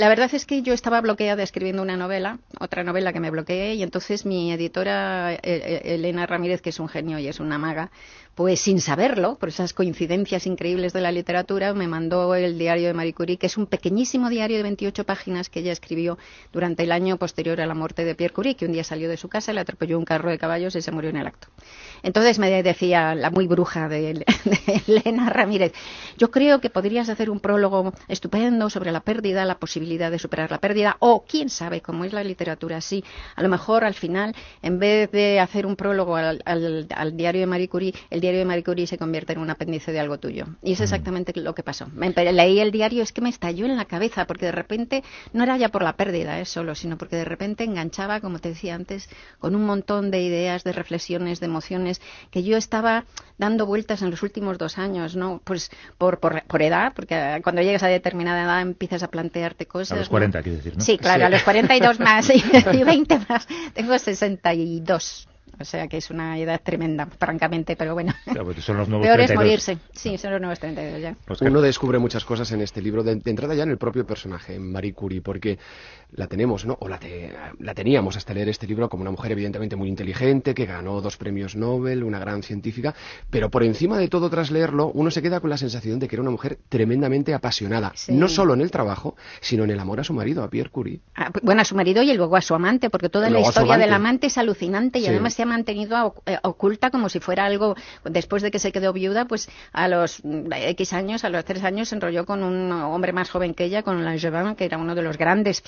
La 0.00 0.08
verdad 0.08 0.30
es 0.32 0.46
que 0.46 0.62
yo 0.62 0.72
estaba 0.72 1.02
bloqueada 1.02 1.42
escribiendo 1.42 1.82
una 1.82 1.94
novela, 1.94 2.38
otra 2.58 2.82
novela 2.84 3.12
que 3.12 3.20
me 3.20 3.30
bloqueé, 3.30 3.74
y 3.74 3.82
entonces 3.82 4.24
mi 4.24 4.50
editora, 4.50 5.34
eh, 5.34 5.40
eh, 5.42 5.80
Elena 5.84 6.24
Ramírez, 6.24 6.62
que 6.62 6.70
es 6.70 6.80
un 6.80 6.88
genio 6.88 7.18
y 7.18 7.28
es 7.28 7.38
una 7.38 7.58
maga, 7.58 7.90
pues 8.34 8.60
sin 8.60 8.80
saberlo, 8.80 9.36
por 9.36 9.48
esas 9.48 9.72
coincidencias 9.72 10.46
increíbles 10.46 10.92
de 10.92 11.00
la 11.00 11.12
literatura, 11.12 11.74
me 11.74 11.88
mandó 11.88 12.34
el 12.34 12.58
diario 12.58 12.86
de 12.86 12.94
Marie 12.94 13.12
Curie, 13.12 13.36
que 13.36 13.46
es 13.46 13.56
un 13.56 13.66
pequeñísimo 13.66 14.30
diario 14.30 14.56
de 14.56 14.62
28 14.62 15.04
páginas 15.04 15.50
que 15.50 15.60
ella 15.60 15.72
escribió 15.72 16.16
durante 16.52 16.84
el 16.84 16.92
año 16.92 17.16
posterior 17.16 17.60
a 17.60 17.66
la 17.66 17.74
muerte 17.74 18.04
de 18.04 18.14
Pierre 18.14 18.32
Curie, 18.32 18.54
que 18.54 18.66
un 18.66 18.72
día 18.72 18.84
salió 18.84 19.08
de 19.08 19.16
su 19.16 19.28
casa, 19.28 19.52
le 19.52 19.60
atropelló 19.60 19.98
un 19.98 20.04
carro 20.04 20.30
de 20.30 20.38
caballos 20.38 20.74
y 20.76 20.82
se 20.82 20.92
murió 20.92 21.10
en 21.10 21.16
el 21.16 21.26
acto. 21.26 21.48
Entonces 22.02 22.38
me 22.38 22.62
decía 22.62 23.14
la 23.14 23.30
muy 23.30 23.46
bruja 23.46 23.88
de, 23.88 24.24
Elena 24.86 25.28
Ramírez, 25.28 25.72
yo 26.16 26.30
creo 26.30 26.60
que 26.60 26.70
podrías 26.70 27.08
hacer 27.08 27.30
un 27.30 27.40
prólogo 27.40 27.92
estupendo 28.08 28.70
sobre 28.70 28.92
la 28.92 29.00
pérdida, 29.00 29.44
la 29.44 29.58
posibilidad 29.58 30.10
de 30.10 30.18
superar 30.18 30.50
la 30.50 30.58
pérdida, 30.58 30.96
o 31.00 31.24
quién 31.26 31.50
sabe 31.50 31.80
cómo 31.80 32.04
es 32.04 32.12
la 32.12 32.24
literatura 32.24 32.78
así, 32.78 33.04
a 33.36 33.42
lo 33.42 33.48
mejor 33.48 33.84
al 33.84 33.94
final, 33.94 34.34
en 34.62 34.78
vez 34.78 35.10
de 35.10 35.40
hacer 35.40 35.66
un 35.66 35.76
prólogo 35.76 36.16
al, 36.16 36.42
al 36.44 37.16
diario 37.16 37.40
de 37.40 37.46
Marie 37.46 37.68
Curie, 37.68 37.94
el 38.08 38.19
diario 38.20 38.40
de 38.40 38.44
Marie 38.44 38.64
Curie 38.64 38.86
se 38.86 38.98
convierte 38.98 39.32
en 39.32 39.38
un 39.38 39.50
apéndice 39.50 39.92
de 39.92 40.00
algo 40.00 40.18
tuyo. 40.18 40.46
Y 40.62 40.72
es 40.72 40.80
exactamente 40.80 41.32
lo 41.38 41.54
que 41.54 41.62
pasó. 41.62 41.86
leí 41.94 42.60
el 42.60 42.70
diario, 42.70 43.02
es 43.02 43.12
que 43.12 43.20
me 43.20 43.28
estalló 43.28 43.66
en 43.66 43.76
la 43.76 43.84
cabeza, 43.84 44.26
porque 44.26 44.46
de 44.46 44.52
repente 44.52 45.02
no 45.32 45.44
era 45.44 45.56
ya 45.56 45.68
por 45.68 45.82
la 45.82 45.96
pérdida 45.96 46.40
¿eh? 46.40 46.44
solo, 46.44 46.74
sino 46.74 46.98
porque 46.98 47.16
de 47.16 47.24
repente 47.24 47.64
enganchaba, 47.64 48.20
como 48.20 48.38
te 48.38 48.50
decía 48.50 48.74
antes, 48.74 49.08
con 49.38 49.54
un 49.54 49.64
montón 49.64 50.10
de 50.10 50.22
ideas, 50.22 50.64
de 50.64 50.72
reflexiones, 50.72 51.40
de 51.40 51.46
emociones 51.46 52.00
que 52.30 52.42
yo 52.42 52.56
estaba 52.56 53.04
dando 53.38 53.66
vueltas 53.66 54.02
en 54.02 54.10
los 54.10 54.22
últimos 54.22 54.58
dos 54.58 54.78
años, 54.78 55.16
¿no? 55.16 55.40
Pues 55.44 55.70
por, 55.98 56.18
por, 56.20 56.62
edad, 56.62 56.92
porque 56.94 57.40
cuando 57.42 57.62
llegas 57.62 57.82
a 57.82 57.88
determinada 57.88 58.42
edad 58.42 58.60
empiezas 58.60 59.02
a 59.02 59.08
plantearte 59.08 59.66
cosas. 59.66 59.96
A 59.96 60.00
los 60.00 60.08
40, 60.08 60.42
quieres 60.42 60.62
decir, 60.62 60.78
¿no? 60.78 60.84
Sí, 60.84 60.98
claro, 60.98 61.26
a 61.26 61.30
los 61.30 61.42
42 61.42 62.00
más 62.00 62.30
y 62.74 62.84
20 62.84 63.18
más. 63.28 63.48
Tengo 63.74 63.98
62. 63.98 65.28
O 65.60 65.64
sea 65.64 65.88
que 65.88 65.98
es 65.98 66.10
una 66.10 66.38
edad 66.38 66.60
tremenda, 66.62 67.06
francamente, 67.06 67.76
pero 67.76 67.92
bueno. 67.92 68.14
Pues 68.24 68.64
son 68.64 68.78
los 68.78 68.88
nuevos 68.88 69.06
Peor 69.06 69.20
es 69.20 69.34
morirse. 69.34 69.78
Sí, 69.92 70.16
son 70.16 70.32
los 70.32 70.40
nuevos 70.40 70.58
32 70.58 71.00
ya. 71.02 71.16
Uno 71.42 71.60
descubre 71.60 71.98
muchas 71.98 72.24
cosas 72.24 72.50
en 72.52 72.62
este 72.62 72.80
libro, 72.80 73.02
de, 73.02 73.20
entrada 73.24 73.54
ya 73.54 73.64
en 73.64 73.70
el 73.70 73.76
propio 73.76 74.06
personaje, 74.06 74.54
en 74.54 74.72
Marie 74.72 74.94
Curie, 74.94 75.20
porque 75.20 75.58
la 76.12 76.26
tenemos, 76.28 76.64
¿no? 76.64 76.78
O 76.80 76.88
la, 76.88 76.98
la 77.58 77.74
teníamos 77.74 78.16
hasta 78.16 78.32
leer 78.32 78.48
este 78.48 78.66
libro 78.66 78.88
como 78.88 79.02
una 79.02 79.10
mujer 79.10 79.32
evidentemente 79.32 79.76
muy 79.76 79.88
inteligente, 79.88 80.54
que 80.54 80.64
ganó 80.64 81.02
dos 81.02 81.18
premios 81.18 81.56
Nobel, 81.56 82.04
una 82.04 82.18
gran 82.18 82.42
científica, 82.42 82.94
pero 83.28 83.50
por 83.50 83.62
encima 83.62 83.98
de 83.98 84.08
todo, 84.08 84.30
tras 84.30 84.50
leerlo, 84.50 84.90
uno 84.94 85.10
se 85.10 85.20
queda 85.20 85.40
con 85.40 85.50
la 85.50 85.58
sensación 85.58 85.98
de 85.98 86.08
que 86.08 86.16
era 86.16 86.22
una 86.22 86.30
mujer 86.30 86.58
tremendamente 86.70 87.34
apasionada, 87.34 87.92
no 88.08 88.28
solo 88.28 88.54
en 88.54 88.62
el 88.62 88.70
trabajo, 88.70 89.14
sino 89.40 89.64
en 89.64 89.70
el 89.70 89.78
amor 89.78 90.00
a 90.00 90.04
su 90.04 90.14
marido, 90.14 90.42
a 90.42 90.48
Pierre 90.48 90.70
Curie. 90.70 91.00
Ah, 91.14 91.30
bueno, 91.42 91.60
a 91.60 91.64
su 91.64 91.74
marido 91.74 92.02
y 92.02 92.14
luego 92.14 92.36
a 92.36 92.40
su 92.40 92.54
amante, 92.54 92.88
porque 92.88 93.10
toda 93.10 93.28
la 93.28 93.40
historia 93.40 93.76
del 93.76 93.92
amante 93.92 94.28
es 94.28 94.38
alucinante 94.38 94.98
y 94.98 95.06
además 95.06 95.34
se 95.34 95.42
ha 95.42 95.46
mantenido 95.50 96.14
eh, 96.26 96.38
oculta 96.42 96.90
como 96.90 97.08
si 97.08 97.20
fuera 97.20 97.44
algo, 97.44 97.76
después 98.04 98.42
de 98.42 98.50
que 98.50 98.58
se 98.58 98.72
quedó 98.72 98.92
viuda, 98.92 99.26
pues 99.26 99.50
a 99.72 99.88
los 99.88 100.24
mm, 100.24 100.52
X 100.52 100.92
años, 100.92 101.24
a 101.24 101.28
los 101.28 101.44
tres 101.44 101.62
años, 101.64 101.90
se 101.90 101.96
enrolló 101.96 102.24
con 102.24 102.42
un 102.42 102.72
hombre 102.72 103.12
más 103.12 103.30
joven 103.30 103.52
que 103.54 103.64
ella, 103.64 103.82
con 103.82 104.04
Langevin, 104.04 104.54
que 104.54 104.64
era 104.64 104.78
uno 104.78 104.94
de 104.94 105.02
los 105.02 105.18
grandes 105.18 105.62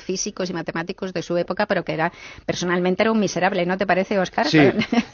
físicos 0.00 0.50
y 0.50 0.52
matemáticos 0.52 1.12
de 1.12 1.22
su 1.22 1.36
época, 1.36 1.66
pero 1.66 1.84
que 1.84 1.92
era 1.92 2.12
personalmente 2.46 3.02
era 3.02 3.12
un 3.12 3.20
miserable, 3.20 3.64
¿no 3.66 3.76
te 3.76 3.86
parece, 3.86 4.18
Oscar? 4.18 4.46
Sí, 4.48 4.60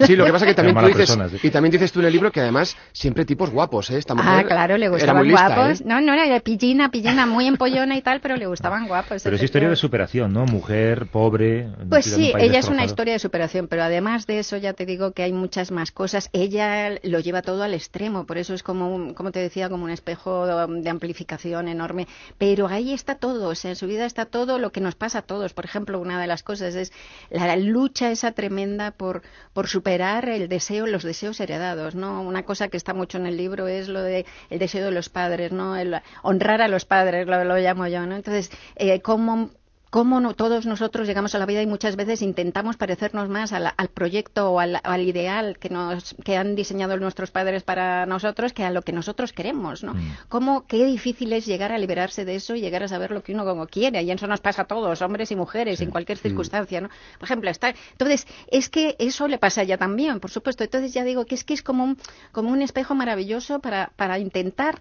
sí 0.01 0.17
lo 0.17 0.25
que 0.25 0.33
pasa 0.33 0.47
que 0.47 0.55
también 0.55 0.77
tú 0.77 0.87
dices, 0.87 1.17
y 1.43 1.51
también 1.51 1.73
dices 1.73 1.93
tú 1.93 2.01
en 2.01 2.07
el 2.07 2.13
libro 2.13 2.31
que 2.31 2.41
además 2.41 2.77
siempre 2.93 3.25
tipos 3.25 3.51
guapos, 3.51 3.91
¿eh? 3.91 3.99
Esta 3.99 4.15
ah, 4.17 4.45
claro, 4.47 4.77
le 4.77 4.89
gustaban 4.89 5.29
guapos. 5.29 5.81
¿eh? 5.81 5.85
No, 5.87 6.01
no, 6.01 6.15
era 6.15 6.41
pillina, 6.41 6.91
pillina, 6.91 7.27
muy 7.27 7.47
empollona 7.47 7.97
y 7.97 8.03
tal, 8.03 8.21
pero 8.21 8.37
le 8.37 8.47
gustaban 8.47 8.87
guapos. 8.87 9.23
Pero 9.23 9.37
es 9.37 9.43
historia 9.43 9.69
de 9.69 9.77
superación, 9.77 10.33
¿no? 10.33 10.47
Mujer, 10.47 11.07
pobre. 11.07 11.69
Pues 11.89 12.07
sí, 12.07 12.33
ella 12.39 12.59
es 12.59 12.69
una 12.69 12.85
historia 12.85 13.15
de 13.15 13.19
superación, 13.19 13.69
pero 13.69 13.83
además 13.83 14.04
además 14.05 14.27
de 14.27 14.39
eso, 14.39 14.59
ya 14.59 14.75
te 14.75 14.85
digo 14.85 15.13
que 15.13 15.23
hay 15.23 15.33
muchas 15.33 15.71
más 15.71 15.91
cosas. 15.91 16.29
Ella 16.35 16.99
lo 17.03 17.21
lleva 17.21 17.41
todo 17.41 17.63
al 17.63 17.73
extremo, 17.73 18.27
por 18.27 18.37
eso 18.37 18.53
es 18.53 18.63
como, 18.63 19.15
como 19.15 19.33
te 19.33 19.39
decía, 19.39 19.71
como 19.71 19.85
un 19.85 19.91
espejo 19.91 20.47
de 20.67 20.91
amplificación 20.91 21.69
enorme. 21.69 22.07
Pero 22.37 22.69
ahí 22.69 22.93
está 22.93 23.15
todo, 23.15 23.49
o 23.49 23.55
sea, 23.55 23.71
en 23.71 23.77
su 23.77 23.87
vida 23.87 24.05
está 24.05 24.27
todo 24.27 24.59
lo 24.59 24.73
que 24.73 24.83
nos 24.83 24.95
pasa 24.95 25.21
a 25.21 25.23
todos. 25.23 25.55
Por 25.55 25.65
ejemplo, 25.65 26.01
una 26.01 26.21
de 26.21 26.27
las 26.27 26.43
cosas 26.43 26.75
es 26.75 26.93
la 27.31 27.57
lucha 27.57 28.11
esa 28.11 28.33
tremenda 28.33 28.91
por, 28.91 29.23
por 29.55 29.69
superar 29.69 30.29
el 30.29 30.49
deseo, 30.49 30.87
los 30.87 31.03
deseos 31.03 31.41
heredados, 31.41 31.95
¿no? 31.95 32.21
Una 32.21 32.43
cosa 32.43 32.69
que 32.69 32.77
está 32.77 32.93
mucho 32.93 33.17
en 33.17 33.25
el 33.25 33.39
libro 33.39 33.69
es 33.69 33.89
lo 33.89 34.03
de 34.03 34.27
el 34.51 34.59
deseo 34.59 34.85
de 34.85 34.91
los 34.91 35.09
padres, 35.09 35.51
¿no? 35.51 35.77
El 35.77 36.03
honrar 36.23 36.61
a 36.61 36.69
los 36.69 36.85
padres, 36.85 37.27
lo, 37.27 37.43
lo 37.45 37.57
llamo 37.57 37.87
yo, 37.87 38.05
¿no? 38.05 38.17
Entonces, 38.17 38.51
eh, 38.77 39.01
cómo 39.01 39.51
cómo 39.95 40.19
no, 40.19 40.35
todos 40.35 40.67
nosotros 40.67 41.07
llegamos 41.07 41.37
a 41.37 41.39
la 41.39 41.47
vida 41.47 41.63
y 41.63 41.69
muchas 41.69 41.95
veces 41.95 42.21
intentamos 42.21 42.77
parecernos 42.77 43.29
más 43.29 43.53
al, 43.53 43.73
proyecto 43.95 44.51
o 44.51 44.59
al, 44.59 45.01
ideal 45.03 45.57
que, 45.57 45.69
nos, 45.71 46.17
que 46.25 46.37
han 46.37 46.57
diseñado 46.57 46.97
nuestros 46.97 47.31
padres 47.31 47.63
para 47.63 48.05
nosotros 48.05 48.53
que 48.53 48.65
a 48.65 48.73
lo 48.73 48.83
que 48.83 48.91
nosotros 48.91 49.33
queremos, 49.33 49.85
¿no? 49.85 49.95
Mm. 49.95 50.17
Cómo, 50.29 50.67
qué 50.67 50.85
difícil 50.85 51.33
es 51.33 51.47
llegar 51.47 51.71
a 51.71 51.79
liberarse 51.79 52.25
de 52.25 52.35
eso 52.35 52.57
y 52.57 52.61
llegar 52.61 52.83
a 52.83 52.89
saber 52.89 53.13
lo 53.13 53.23
que 53.23 53.35
uno 53.35 53.45
como 53.45 53.69
quiere, 53.69 54.03
y 54.03 54.11
eso 54.11 54.27
nos 54.27 54.41
pasa 54.41 54.63
a 54.63 54.65
todos, 54.65 55.01
hombres 55.01 55.31
y 55.31 55.37
mujeres, 55.37 55.81
en 55.81 55.93
cualquier 55.93 56.19
mm. 56.19 56.23
circunstancia, 56.23 56.81
¿no? 56.81 56.89
Por 57.21 57.29
ejemplo, 57.29 57.49
está, 57.49 57.73
entonces, 57.93 58.27
es 58.51 58.69
que 58.71 58.97
eso 58.99 59.29
le 59.29 59.39
pasa 59.39 59.61
a 59.61 59.65
ella 59.65 59.79
también, 59.79 60.19
por 60.19 60.33
supuesto, 60.33 60.65
entonces 60.65 60.93
ya 60.93 61.05
digo 61.05 61.25
que 61.25 61.37
es 61.37 61.45
que 61.45 61.55
es 61.55 61.63
como 61.63 61.85
un, 61.85 61.99
como 62.33 62.51
un 62.51 62.63
espejo 62.63 62.97
maravilloso 62.97 63.61
para, 63.61 63.93
para 63.95 64.19
intentar 64.19 64.81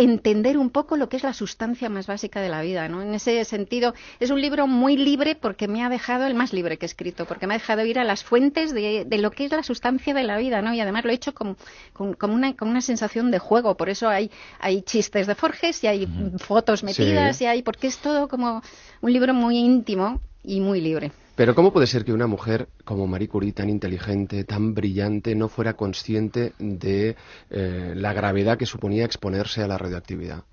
entender 0.00 0.58
un 0.58 0.70
poco 0.70 0.96
lo 0.96 1.08
que 1.08 1.16
es 1.16 1.22
la 1.22 1.32
sustancia 1.32 1.88
más 1.88 2.06
básica 2.06 2.40
de 2.40 2.48
la 2.48 2.62
vida, 2.62 2.88
¿no? 2.88 3.02
En 3.02 3.14
ese 3.14 3.44
sentido, 3.44 3.94
es 4.18 4.30
un 4.30 4.40
libro 4.40 4.66
muy 4.66 4.96
libre 4.96 5.34
porque 5.34 5.68
me 5.68 5.84
ha 5.84 5.88
dejado, 5.88 6.26
el 6.26 6.34
más 6.34 6.52
libre 6.52 6.78
que 6.78 6.86
he 6.86 6.88
escrito, 6.88 7.26
porque 7.26 7.46
me 7.46 7.54
ha 7.54 7.58
dejado 7.58 7.84
ir 7.84 7.98
a 7.98 8.04
las 8.04 8.24
fuentes 8.24 8.72
de, 8.72 9.06
lo 9.18 9.30
que 9.30 9.44
es 9.44 9.52
la 9.52 9.62
sustancia 9.62 10.14
de 10.14 10.22
la 10.22 10.38
vida, 10.38 10.62
¿no? 10.62 10.74
Y 10.74 10.80
además 10.80 11.04
lo 11.04 11.10
he 11.10 11.14
hecho 11.14 11.34
con, 11.34 11.56
una, 11.98 12.56
con 12.56 12.68
una 12.68 12.80
sensación 12.80 13.30
de 13.30 13.38
juego, 13.38 13.76
por 13.76 13.88
eso 13.88 14.08
hay, 14.08 14.30
hay 14.58 14.82
chistes 14.82 15.26
de 15.26 15.34
Forges 15.34 15.84
y 15.84 15.86
hay 15.86 16.08
fotos 16.38 16.82
metidas 16.82 17.40
y 17.40 17.46
hay, 17.46 17.62
porque 17.62 17.86
es 17.86 17.98
todo 17.98 18.28
como 18.28 18.62
un 19.00 19.12
libro 19.12 19.34
muy 19.34 19.58
íntimo 19.58 20.20
y 20.42 20.60
muy 20.60 20.80
libre. 20.80 21.12
Pero 21.40 21.54
¿cómo 21.54 21.72
puede 21.72 21.86
ser 21.86 22.04
que 22.04 22.12
una 22.12 22.26
mujer 22.26 22.68
como 22.84 23.06
Marie 23.06 23.26
Curie, 23.26 23.54
tan 23.54 23.70
inteligente, 23.70 24.44
tan 24.44 24.74
brillante, 24.74 25.34
no 25.34 25.48
fuera 25.48 25.72
consciente 25.72 26.52
de 26.58 27.16
eh, 27.48 27.94
la 27.96 28.12
gravedad 28.12 28.58
que 28.58 28.66
suponía 28.66 29.06
exponerse 29.06 29.62
a 29.62 29.66
la 29.66 29.78
radioactividad? 29.78 30.44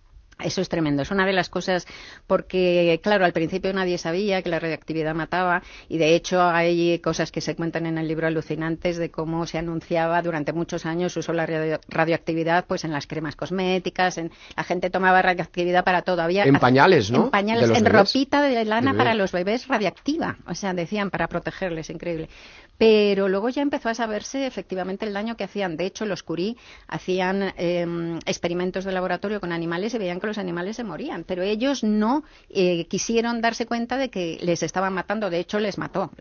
Eso 0.44 0.62
es 0.62 0.70
tremendo. 0.70 1.02
Es 1.02 1.12
una 1.12 1.26
de 1.26 1.34
las 1.34 1.50
cosas 1.50 1.88
porque, 2.28 3.00
claro, 3.02 3.26
al 3.26 3.34
principio 3.34 3.74
nadie 3.74 3.98
sabía 3.98 4.42
que 4.42 4.50
la 4.50 4.60
radioactividad 4.60 5.16
mataba 5.16 5.64
y, 5.90 5.98
de 5.98 6.16
hecho, 6.16 6.42
hay 6.42 7.00
cosas 7.00 7.32
que 7.32 7.42
se 7.42 7.56
cuentan 7.56 7.86
en 7.86 7.98
el 7.98 8.08
libro 8.08 8.28
alucinantes 8.28 8.98
de 8.98 9.10
cómo 9.10 9.48
se 9.48 9.58
anunciaba 9.58 10.22
durante 10.22 10.54
muchos 10.54 10.86
años 10.86 11.18
usó 11.18 11.34
la 11.34 11.46
radioactividad 11.88 12.66
pues 12.66 12.84
en 12.84 12.92
las 12.92 13.08
cremas 13.08 13.36
cosméticas, 13.36 14.18
en 14.18 14.32
la 14.56 14.64
gente 14.64 14.90
tomaba 14.90 15.22
radioactividad 15.22 15.84
para 15.84 16.02
todo. 16.04 16.22
Había, 16.22 16.44
en 16.44 16.60
pañales, 16.60 17.12
¿no? 17.12 17.26
En 17.26 17.32
pañales, 17.32 17.70
en 17.70 17.86
ropita 17.86 18.42
de 18.42 18.64
lana 18.66 18.94
para 18.94 19.14
los 19.14 19.32
bebés 19.32 19.68
radiactiva. 19.68 20.38
O 20.48 20.56
sea, 20.56 20.74
decían 20.74 21.10
para 21.10 21.28
protegerles, 21.28 21.90
increíble. 21.90 22.30
Pero 22.78 23.28
luego 23.28 23.50
ya 23.50 23.62
empezó 23.62 23.90
a 23.90 23.96
saberse 23.96 24.46
efectivamente 24.46 25.06
el 25.06 25.14
daño 25.14 25.36
que 25.36 25.44
hacían. 25.44 25.78
De 25.78 25.86
hecho, 25.86 26.06
los 26.06 26.24
Curie 26.24 26.56
hacían 26.88 27.54
em, 27.58 28.20
experimentos 28.26 28.86
de 28.86 28.92
laboratorio 28.92 29.40
con 29.40 29.52
animales 29.52 29.94
y 29.94 29.98
veían 29.98 30.20
que 30.20 30.28
los 30.28 30.38
animales 30.38 30.76
se 30.76 30.84
morían. 30.84 31.24
Pero 31.24 31.42
ellos 31.42 31.84
no 31.84 32.24
eh, 32.50 32.86
quisieron 32.86 33.42
darse 33.42 33.66
cuenta 33.66 33.98
de 33.98 34.10
que 34.10 34.38
les 34.42 34.62
estaban 34.62 34.94
matando. 34.94 35.30
De 35.30 35.40
hecho, 35.40 35.60
les 35.60 35.78
mató. 35.78 36.12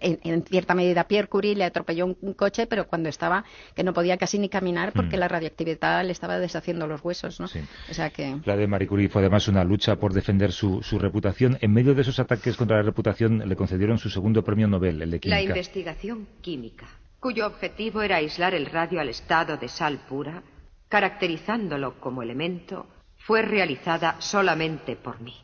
en, 0.00 0.42
cierta 0.44 0.74
medida, 0.74 1.04
Pierre 1.04 1.28
Curie 1.28 1.54
le 1.54 1.64
atropelló 1.64 2.06
un, 2.06 2.34
coche, 2.34 2.66
pero 2.66 2.88
cuando 2.88 3.08
estaba 3.08 3.44
que 3.76 3.84
no 3.84 3.92
podía 3.92 4.16
casi 4.16 4.38
ni 4.38 4.48
caminar 4.48 4.92
porque 4.92 5.16
mm. 5.16 5.20
la 5.20 5.28
radioactividad 5.28 6.04
le 6.04 6.12
estaba 6.12 6.38
deshaciendo 6.38 6.86
los 6.86 7.04
huesos. 7.04 7.38
¿no? 7.38 7.46
O 7.46 7.94
sea 7.94 8.10
que... 8.10 8.36
La 8.44 8.56
de 8.56 8.66
Marie 8.66 8.88
Curie 8.88 9.08
fue 9.08 9.22
además 9.22 9.46
una 9.46 9.62
lucha 9.62 9.96
por 9.96 10.12
defender 10.12 10.52
su, 10.52 10.80
reputación. 10.98 11.58
En 11.60 11.72
medio 11.72 11.94
de 11.94 12.02
esos 12.02 12.18
ataques 12.18 12.56
contra 12.56 12.78
la 12.78 12.82
reputación, 12.82 13.48
le 13.48 13.56
concedieron 13.56 13.98
su 13.98 14.10
segundo 14.10 14.42
premio 14.42 14.66
Nobel, 14.66 15.00
el 15.00 15.10
de 15.10 15.20
Química 15.20 15.54
investigación 15.84 16.26
química, 16.40 16.86
cuyo 17.20 17.46
objetivo 17.46 18.00
era 18.00 18.16
aislar 18.16 18.54
el 18.54 18.66
radio 18.66 19.00
al 19.00 19.10
estado 19.10 19.58
de 19.58 19.68
sal 19.68 19.98
pura, 20.08 20.42
caracterizándolo 20.88 22.00
como 22.00 22.22
elemento, 22.22 22.86
fue 23.18 23.42
realizada 23.42 24.16
solamente 24.18 24.96
por 24.96 25.20
mí, 25.20 25.34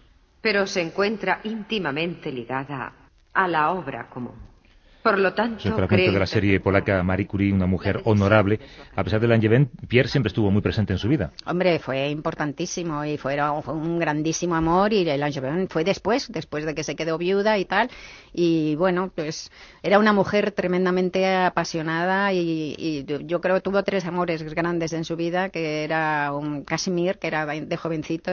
pero 0.40 0.66
se 0.66 0.80
encuentra 0.80 1.40
íntimamente 1.44 2.32
ligada 2.32 2.92
a 3.34 3.48
la 3.48 3.72
obra 3.72 4.08
común. 4.08 4.49
Por 5.02 5.18
lo 5.18 5.32
tanto, 5.32 5.68
un 5.68 5.76
fragmento 5.76 6.12
de 6.12 6.18
la 6.18 6.26
serie 6.26 6.60
polaca 6.60 7.02
Marie 7.02 7.26
Curie, 7.26 7.52
una 7.52 7.66
mujer 7.66 8.02
honorable. 8.04 8.60
A 8.94 9.02
pesar 9.02 9.18
de 9.20 9.28
Langevin, 9.28 9.70
Pierre 9.88 10.08
siempre 10.08 10.28
estuvo 10.28 10.50
muy 10.50 10.60
presente 10.60 10.92
en 10.92 10.98
su 10.98 11.08
vida. 11.08 11.32
Hombre, 11.46 11.78
fue 11.78 12.10
importantísimo 12.10 13.04
y 13.04 13.16
fue, 13.16 13.38
un 13.66 13.98
grandísimo 13.98 14.54
amor 14.54 14.92
y 14.92 15.04
Langevin 15.04 15.68
fue 15.68 15.84
después, 15.84 16.30
después 16.30 16.66
de 16.66 16.74
que 16.74 16.84
se 16.84 16.96
quedó 16.96 17.16
viuda 17.16 17.56
y 17.56 17.64
tal. 17.64 17.90
Y 18.34 18.74
bueno, 18.76 19.10
pues 19.14 19.50
era 19.82 19.98
una 19.98 20.12
mujer 20.12 20.52
tremendamente 20.52 21.26
apasionada 21.34 22.32
y, 22.34 23.04
yo 23.24 23.40
creo 23.40 23.56
que 23.56 23.62
tuvo 23.62 23.82
tres 23.82 24.04
amores 24.04 24.42
grandes 24.54 24.92
en 24.92 25.04
su 25.04 25.16
vida, 25.16 25.48
que 25.48 25.84
era 25.84 26.32
un 26.32 26.64
Casimir, 26.64 27.18
que 27.18 27.28
era 27.28 27.46
de 27.46 27.76
jovencito, 27.76 28.30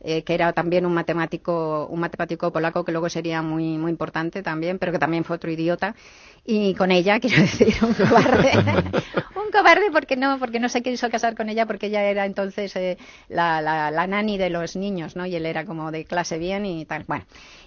eh, 0.00 0.22
que 0.22 0.34
era 0.34 0.52
también 0.52 0.86
un 0.86 0.94
matemático, 0.94 1.86
un 1.90 2.00
matemático 2.00 2.52
polaco 2.52 2.84
que 2.84 2.92
luego 2.92 3.08
sería 3.08 3.42
muy, 3.42 3.78
muy 3.78 3.90
importante 3.90 4.42
también, 4.42 4.78
pero 4.78 4.92
que 4.92 4.98
también 4.98 5.24
fue 5.24 5.36
otro 5.36 5.50
idiota. 5.50 5.94
Y 6.44 6.74
con 6.74 6.90
ella, 6.90 7.20
quiero 7.20 7.40
decir, 7.42 7.74
un 7.82 7.94
cobarde. 7.94 8.52
un 9.36 9.50
cobarde 9.50 9.90
porque 9.92 10.16
no, 10.16 10.38
porque 10.38 10.60
no 10.60 10.68
se 10.68 10.82
quiso 10.82 11.10
casar 11.10 11.34
con 11.34 11.48
ella 11.48 11.66
porque 11.66 11.86
ella 11.86 12.02
era 12.04 12.26
entonces 12.26 12.74
eh, 12.76 12.98
la, 13.28 13.60
la, 13.60 13.90
la 13.90 14.06
nani 14.06 14.38
de 14.38 14.50
los 14.50 14.76
niños, 14.76 15.16
¿no? 15.16 15.26
Y 15.26 15.36
él 15.36 15.46
era 15.46 15.64
como 15.64 15.90
de 15.90 16.04
clase 16.04 16.38
bien 16.38 16.66
y 16.66 16.84
tal. 16.84 17.04
Bueno. 17.06 17.24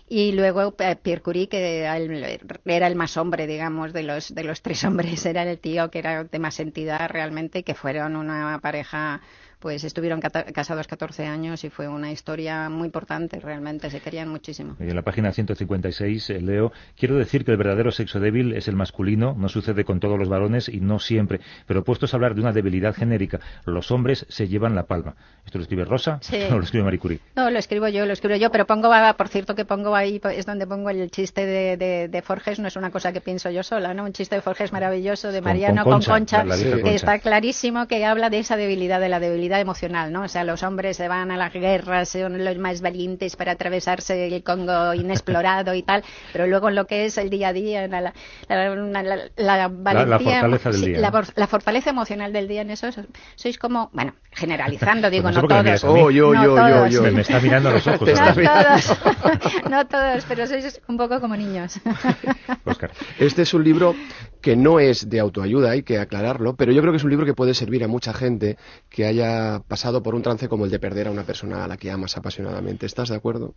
Y 0.10 0.32
luego 0.32 0.74
eh, 0.80 0.96
Pierre 0.96 1.22
Curie, 1.22 1.50
que 1.50 1.82
era 1.82 1.98
el, 1.98 2.96
más 2.96 3.18
hombre, 3.18 3.46
digamos, 3.46 3.92
de 3.92 4.04
los, 4.04 4.34
de 4.34 4.44
los 4.46 4.62
tres 4.62 4.86
hombres, 4.86 5.26
era 5.26 5.44
el 5.44 5.60
tío 5.60 5.92
que 5.92 6.00
era 6.00 6.24
de 6.24 6.40
más 6.40 6.60
entidad 6.60 7.10
realmente, 7.10 7.64
que 7.64 7.74
fueron 7.74 8.16
una 8.16 8.60
pareja 8.62 9.22
pues 9.60 9.84
estuvieron 9.84 10.22
casados 10.22 10.88
14 10.88 11.26
años 11.26 11.64
y 11.64 11.70
fue 11.70 11.88
una 11.88 12.12
historia 12.12 12.70
muy 12.70 12.86
importante, 12.86 13.40
realmente 13.40 13.90
se 13.90 14.00
querían 14.00 14.30
muchísimo. 14.30 14.76
Y 14.80 14.84
en 14.84 14.96
la 14.96 15.02
página 15.02 15.32
156 15.32 16.30
eh, 16.30 16.42
leo, 16.42 16.72
quiero 16.96 17.18
decir 17.18 17.44
que 17.44 17.52
el 17.52 17.58
verdadero 17.58 17.92
sexo 17.92 18.20
débil 18.20 18.54
es 18.54 18.68
el 18.68 18.76
masculino, 18.76 19.36
no 19.38 19.50
sucede 19.50 19.84
con 19.84 20.00
todos 20.00 20.20
los 20.20 20.30
varones 20.30 20.70
y 20.70 20.80
no 20.80 21.00
siempre, 21.00 21.40
pero 21.66 21.84
puestos 21.84 22.14
a 22.14 22.18
hablar 22.18 22.36
de 22.36 22.42
una 22.42 22.52
debilidad 22.52 22.96
genérica, 22.96 23.40
los 23.66 23.92
hombres 23.92 24.26
se 24.30 24.48
llevan 24.48 24.76
la 24.76 24.84
palma. 24.84 25.16
¿Esto 25.46 25.58
lo 25.58 25.64
escribe 25.64 25.86
Rosa 25.86 26.20
o 26.52 26.56
lo 26.56 26.64
escribe 26.64 26.84
Marie 26.84 27.00
Curie? 27.00 27.20
No, 27.36 27.50
lo 27.50 27.58
escribo 27.58 27.88
yo, 27.88 28.06
lo 28.06 28.14
escribo 28.14 28.36
yo, 28.36 28.52
pero 28.52 28.68
pongo, 28.68 28.92
por 29.18 29.28
cierto 29.28 29.56
que 29.56 29.66
pongo 29.66 29.96
ahí, 29.96 30.22
es 30.34 30.46
donde 30.46 30.68
pongo 30.68 30.90
el 30.92 31.10
chiste 31.10 31.46
de, 31.46 32.22
Forges, 32.22 32.60
no 32.60 32.68
es 32.68 32.76
una 32.76 32.92
cosa 32.92 33.14
que 33.14 33.22
pienso 33.22 33.50
yo 33.50 33.64
sola, 33.64 33.94
¿no? 33.94 34.04
Un 34.04 34.14
chiste 34.14 34.36
de 34.36 34.42
Forges 34.42 34.72
maravilloso 34.72 35.32
de 35.32 35.42
Mariano 35.42 35.84
con 35.84 36.02
Concha, 36.02 36.44
que 36.44 36.96
está 36.96 37.20
clarísimo 37.20 37.88
que 37.88 38.06
habla 38.06 38.30
de 38.30 38.40
esa 38.40 38.58
debilidad, 38.58 39.00
de 39.00 39.10
la 39.10 39.20
debilidad 39.20 39.47
emocional, 39.56 40.12
¿no? 40.12 40.24
O 40.24 40.28
sea, 40.28 40.44
los 40.44 40.64
hombres 40.64 40.98
se 40.98 41.08
van 41.08 41.32
a 41.32 41.38
las 41.38 41.54
guerras, 41.54 42.10
son 42.10 42.44
los 42.44 42.58
más 42.58 42.82
valientes 42.82 43.36
para 43.36 43.54
atravesarse 43.54 44.28
el 44.28 44.44
Congo 44.44 44.94
inexplorado 44.94 45.74
y 45.74 45.84
tal, 45.84 46.04
pero 46.34 46.48
luego 46.48 46.70
en 46.70 46.76
lo 46.76 46.86
que 46.86 47.06
es 47.06 47.18
el 47.18 47.30
día 47.30 47.50
a 47.50 47.54
día, 47.54 47.88
la, 47.88 48.14
la, 48.48 49.68
valentía, 49.68 50.48
la, 50.48 51.48
fortaleza 51.48 51.90
emocional 51.90 52.34
del 52.34 52.48
día 52.48 52.62
en 52.62 52.72
eso, 52.72 52.90
sois 53.36 53.58
como, 53.58 53.90
bueno, 53.94 54.14
generalizando, 54.32 55.10
digo, 55.10 55.32
no 55.32 55.42
todos. 55.48 55.84
Oh, 55.84 56.12
yo, 56.12 56.34
yo, 56.34 56.88
yo, 56.88 57.02
Me, 57.04 57.22
está 57.22 57.40
mirando 57.40 57.70
a 57.70 57.74
los 57.74 57.88
ojos. 57.88 58.08
no 58.10 58.34
todos, 58.34 58.98
no 59.70 59.88
todos, 59.88 60.26
pero 60.28 60.48
sois 60.48 60.82
un 60.88 60.98
poco 60.98 61.20
como 61.20 61.36
niños. 61.36 61.80
Oscar. 62.66 62.92
Este 63.20 63.44
es 63.44 63.54
un 63.54 63.64
libro 63.64 63.96
que 64.48 64.56
no 64.56 64.80
es 64.80 65.10
de 65.10 65.20
autoayuda, 65.20 65.72
hay 65.72 65.84
que 65.84 66.00
aclararlo, 66.00 66.56
pero 66.56 66.72
yo 66.72 66.80
creo 66.80 66.94
que 66.94 66.98
es 67.00 67.04
un 67.04 67.10
libro 67.10 67.26
que 67.26 67.34
puede 67.34 67.54
servir 67.54 67.84
a 67.84 67.90
mucha 67.90 68.14
gente 68.14 68.56
que 68.90 69.06
haya 69.06 69.62
pasado 69.68 70.02
por 70.02 70.16
un 70.16 70.22
trance 70.22 70.48
como 70.48 70.64
el 70.64 70.72
de 70.72 70.80
perder 70.80 71.10
a 71.10 71.12
una 71.12 71.24
persona 71.24 71.66
a 71.66 71.68
la 71.68 71.76
que 71.76 71.92
amas 71.92 72.16
apasionadamente. 72.16 72.86
¿Estás 72.86 73.10
de 73.10 73.18
acuerdo? 73.18 73.56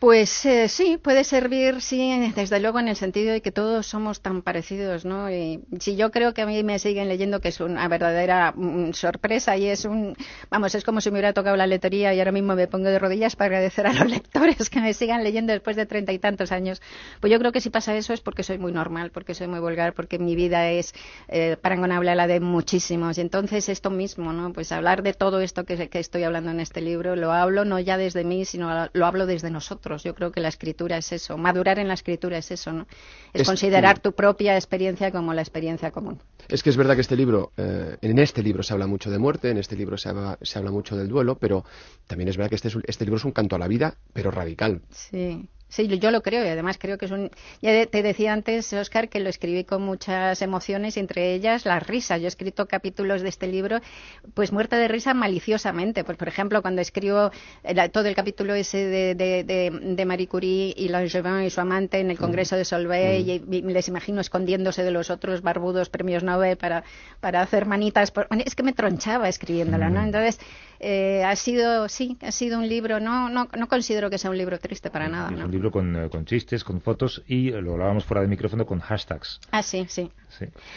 Pues 0.00 0.46
eh, 0.46 0.68
sí, 0.68 0.96
puede 0.96 1.24
servir, 1.24 1.82
sí, 1.82 2.32
desde 2.34 2.58
luego 2.58 2.80
en 2.80 2.88
el 2.88 2.96
sentido 2.96 3.34
de 3.34 3.42
que 3.42 3.52
todos 3.52 3.86
somos 3.86 4.22
tan 4.22 4.40
parecidos, 4.40 5.04
¿no? 5.04 5.30
Y 5.30 5.60
si 5.78 5.94
yo 5.94 6.10
creo 6.10 6.32
que 6.32 6.40
a 6.40 6.46
mí 6.46 6.62
me 6.62 6.78
siguen 6.78 7.06
leyendo 7.06 7.40
que 7.42 7.48
es 7.48 7.60
una 7.60 7.86
verdadera 7.86 8.54
mm, 8.56 8.94
sorpresa 8.94 9.58
y 9.58 9.66
es 9.66 9.84
un, 9.84 10.16
vamos, 10.48 10.74
es 10.74 10.84
como 10.84 11.02
si 11.02 11.10
me 11.10 11.16
hubiera 11.16 11.34
tocado 11.34 11.54
la 11.56 11.66
letería 11.66 12.14
y 12.14 12.18
ahora 12.18 12.32
mismo 12.32 12.54
me 12.54 12.66
pongo 12.66 12.88
de 12.88 12.98
rodillas 12.98 13.36
para 13.36 13.48
agradecer 13.48 13.86
a 13.86 13.92
los 13.92 14.08
lectores 14.10 14.70
que 14.70 14.80
me 14.80 14.94
sigan 14.94 15.22
leyendo 15.22 15.52
después 15.52 15.76
de 15.76 15.84
treinta 15.84 16.12
y 16.14 16.18
tantos 16.18 16.50
años. 16.50 16.80
Pues 17.20 17.30
yo 17.30 17.38
creo 17.38 17.52
que 17.52 17.60
si 17.60 17.68
pasa 17.68 17.94
eso 17.94 18.14
es 18.14 18.22
porque 18.22 18.42
soy 18.42 18.56
muy 18.56 18.72
normal, 18.72 19.10
porque 19.10 19.34
soy 19.34 19.48
muy 19.48 19.60
vulgar, 19.60 19.92
porque 19.92 20.18
mi 20.18 20.34
vida 20.34 20.70
es 20.70 20.94
eh, 21.28 21.58
parangonable 21.60 22.10
a 22.10 22.14
la 22.14 22.26
de 22.26 22.40
muchísimos. 22.40 23.18
Y 23.18 23.20
entonces 23.20 23.68
esto 23.68 23.90
mismo, 23.90 24.32
¿no? 24.32 24.54
Pues 24.54 24.72
hablar 24.72 25.02
de 25.02 25.12
todo 25.12 25.40
esto 25.42 25.66
que, 25.66 25.90
que 25.90 25.98
estoy 25.98 26.22
hablando 26.22 26.50
en 26.52 26.60
este 26.60 26.80
libro, 26.80 27.16
lo 27.16 27.32
hablo 27.32 27.66
no 27.66 27.78
ya 27.78 27.98
desde 27.98 28.24
mí, 28.24 28.46
sino 28.46 28.88
lo 28.90 29.06
hablo 29.06 29.26
desde 29.26 29.50
nosotros 29.50 29.89
otros. 29.90 30.04
Yo 30.04 30.14
creo 30.14 30.30
que 30.30 30.40
la 30.40 30.48
escritura 30.48 30.96
es 30.96 31.12
eso, 31.12 31.36
madurar 31.36 31.78
en 31.78 31.88
la 31.88 31.94
escritura 31.94 32.38
es 32.38 32.50
eso, 32.50 32.72
¿no? 32.72 32.86
Es, 33.32 33.46
considerar 33.46 33.98
tu 33.98 34.12
propia 34.12 34.54
experiencia 34.54 35.10
como 35.10 35.34
la 35.34 35.42
experiencia 35.42 35.90
común. 35.90 36.20
Es 36.48 36.62
que 36.62 36.70
es 36.70 36.76
verdad 36.76 36.94
que 36.94 37.00
este 37.00 37.16
libro, 37.16 37.52
eh, 37.56 37.96
en 38.00 38.18
este 38.18 38.42
libro 38.42 38.62
se 38.62 38.72
habla 38.72 38.86
mucho 38.86 39.10
de 39.10 39.18
muerte, 39.18 39.50
en 39.50 39.58
este 39.58 39.76
libro 39.76 39.96
se 39.96 40.08
habla, 40.08 40.38
se 40.42 40.58
habla 40.58 40.70
mucho 40.70 40.96
del 40.96 41.08
duelo, 41.08 41.36
pero 41.36 41.64
también 42.06 42.28
es 42.28 42.36
verdad 42.36 42.50
que 42.50 42.56
este, 42.56 42.70
este 42.86 43.04
libro 43.04 43.18
es 43.18 43.24
un 43.24 43.32
canto 43.32 43.56
a 43.56 43.58
la 43.58 43.68
vida, 43.68 43.96
pero 44.12 44.30
radical. 44.30 44.82
Sí. 44.90 45.48
Sí, 45.70 45.86
yo 45.86 46.10
lo 46.10 46.22
creo 46.22 46.44
y 46.44 46.48
además 46.48 46.78
creo 46.78 46.98
que 46.98 47.06
es 47.06 47.10
un... 47.10 47.30
Ya 47.62 47.86
te 47.86 48.02
decía 48.02 48.32
antes, 48.32 48.72
Oscar, 48.72 49.08
que 49.08 49.20
lo 49.20 49.28
escribí 49.28 49.64
con 49.64 49.82
muchas 49.82 50.42
emociones, 50.42 50.96
entre 50.96 51.32
ellas 51.34 51.64
la 51.64 51.80
risa. 51.80 52.18
Yo 52.18 52.24
he 52.24 52.28
escrito 52.28 52.66
capítulos 52.66 53.22
de 53.22 53.28
este 53.28 53.46
libro, 53.46 53.80
pues 54.34 54.52
muerta 54.52 54.76
de 54.76 54.88
risa 54.88 55.14
maliciosamente. 55.14 56.04
Pues, 56.04 56.18
por 56.18 56.28
ejemplo, 56.28 56.60
cuando 56.60 56.82
escribo 56.82 57.30
todo 57.92 58.06
el 58.06 58.14
capítulo 58.14 58.54
ese 58.54 58.78
de, 58.78 59.14
de, 59.14 59.44
de, 59.44 60.04
Marie 60.04 60.26
Curie 60.26 60.74
y 60.76 60.88
Langevin 60.88 61.42
y 61.44 61.50
su 61.50 61.60
amante 61.60 61.98
en 61.98 62.10
el. 62.10 62.20
Congreso 62.20 62.56
de 62.56 62.64
Solvay, 62.64 63.24
mm. 63.24 63.52
y, 63.52 63.62
les 63.62 63.88
imagino 63.88 64.20
escondiéndose 64.20 64.84
de 64.84 64.90
los 64.90 65.10
otros 65.10 65.42
barbudos 65.42 65.88
premios 65.88 66.22
Nobel 66.22 66.56
para, 66.56 66.84
para 67.20 67.40
hacer 67.40 67.66
manitas. 67.66 68.12
Es 68.44 68.54
que 68.54 68.62
me 68.62 68.72
tronchaba 68.72 69.28
escribiéndola, 69.28 69.88
¿no? 69.88 70.00
Mm. 70.00 70.04
Entonces, 70.04 70.38
eh, 70.82 71.22
ha 71.24 71.36
sido, 71.36 71.88
sí, 71.90 72.16
ha 72.22 72.32
sido 72.32 72.58
un 72.58 72.66
libro, 72.66 73.00
no, 73.00 73.28
no, 73.28 73.48
no 73.56 73.68
considero 73.68 74.08
que 74.08 74.16
sea 74.16 74.30
un 74.30 74.38
libro 74.38 74.58
triste 74.58 74.90
para 74.90 75.08
nada. 75.08 75.30
¿no? 75.30 75.46
Eh, 75.68 76.08
con, 76.10 76.24
chistes, 76.24 76.64
con 76.64 76.80
fotos 76.80 77.22
y 77.26 77.50
lo 77.50 77.72
hablábamos 77.72 78.04
fuera 78.04 78.22
de 78.22 78.28
micrófono 78.28 78.66
con 78.66 78.80
hashtags. 78.80 79.40
Ah, 79.50 79.62
sí, 79.62 79.86
sí. 79.88 80.10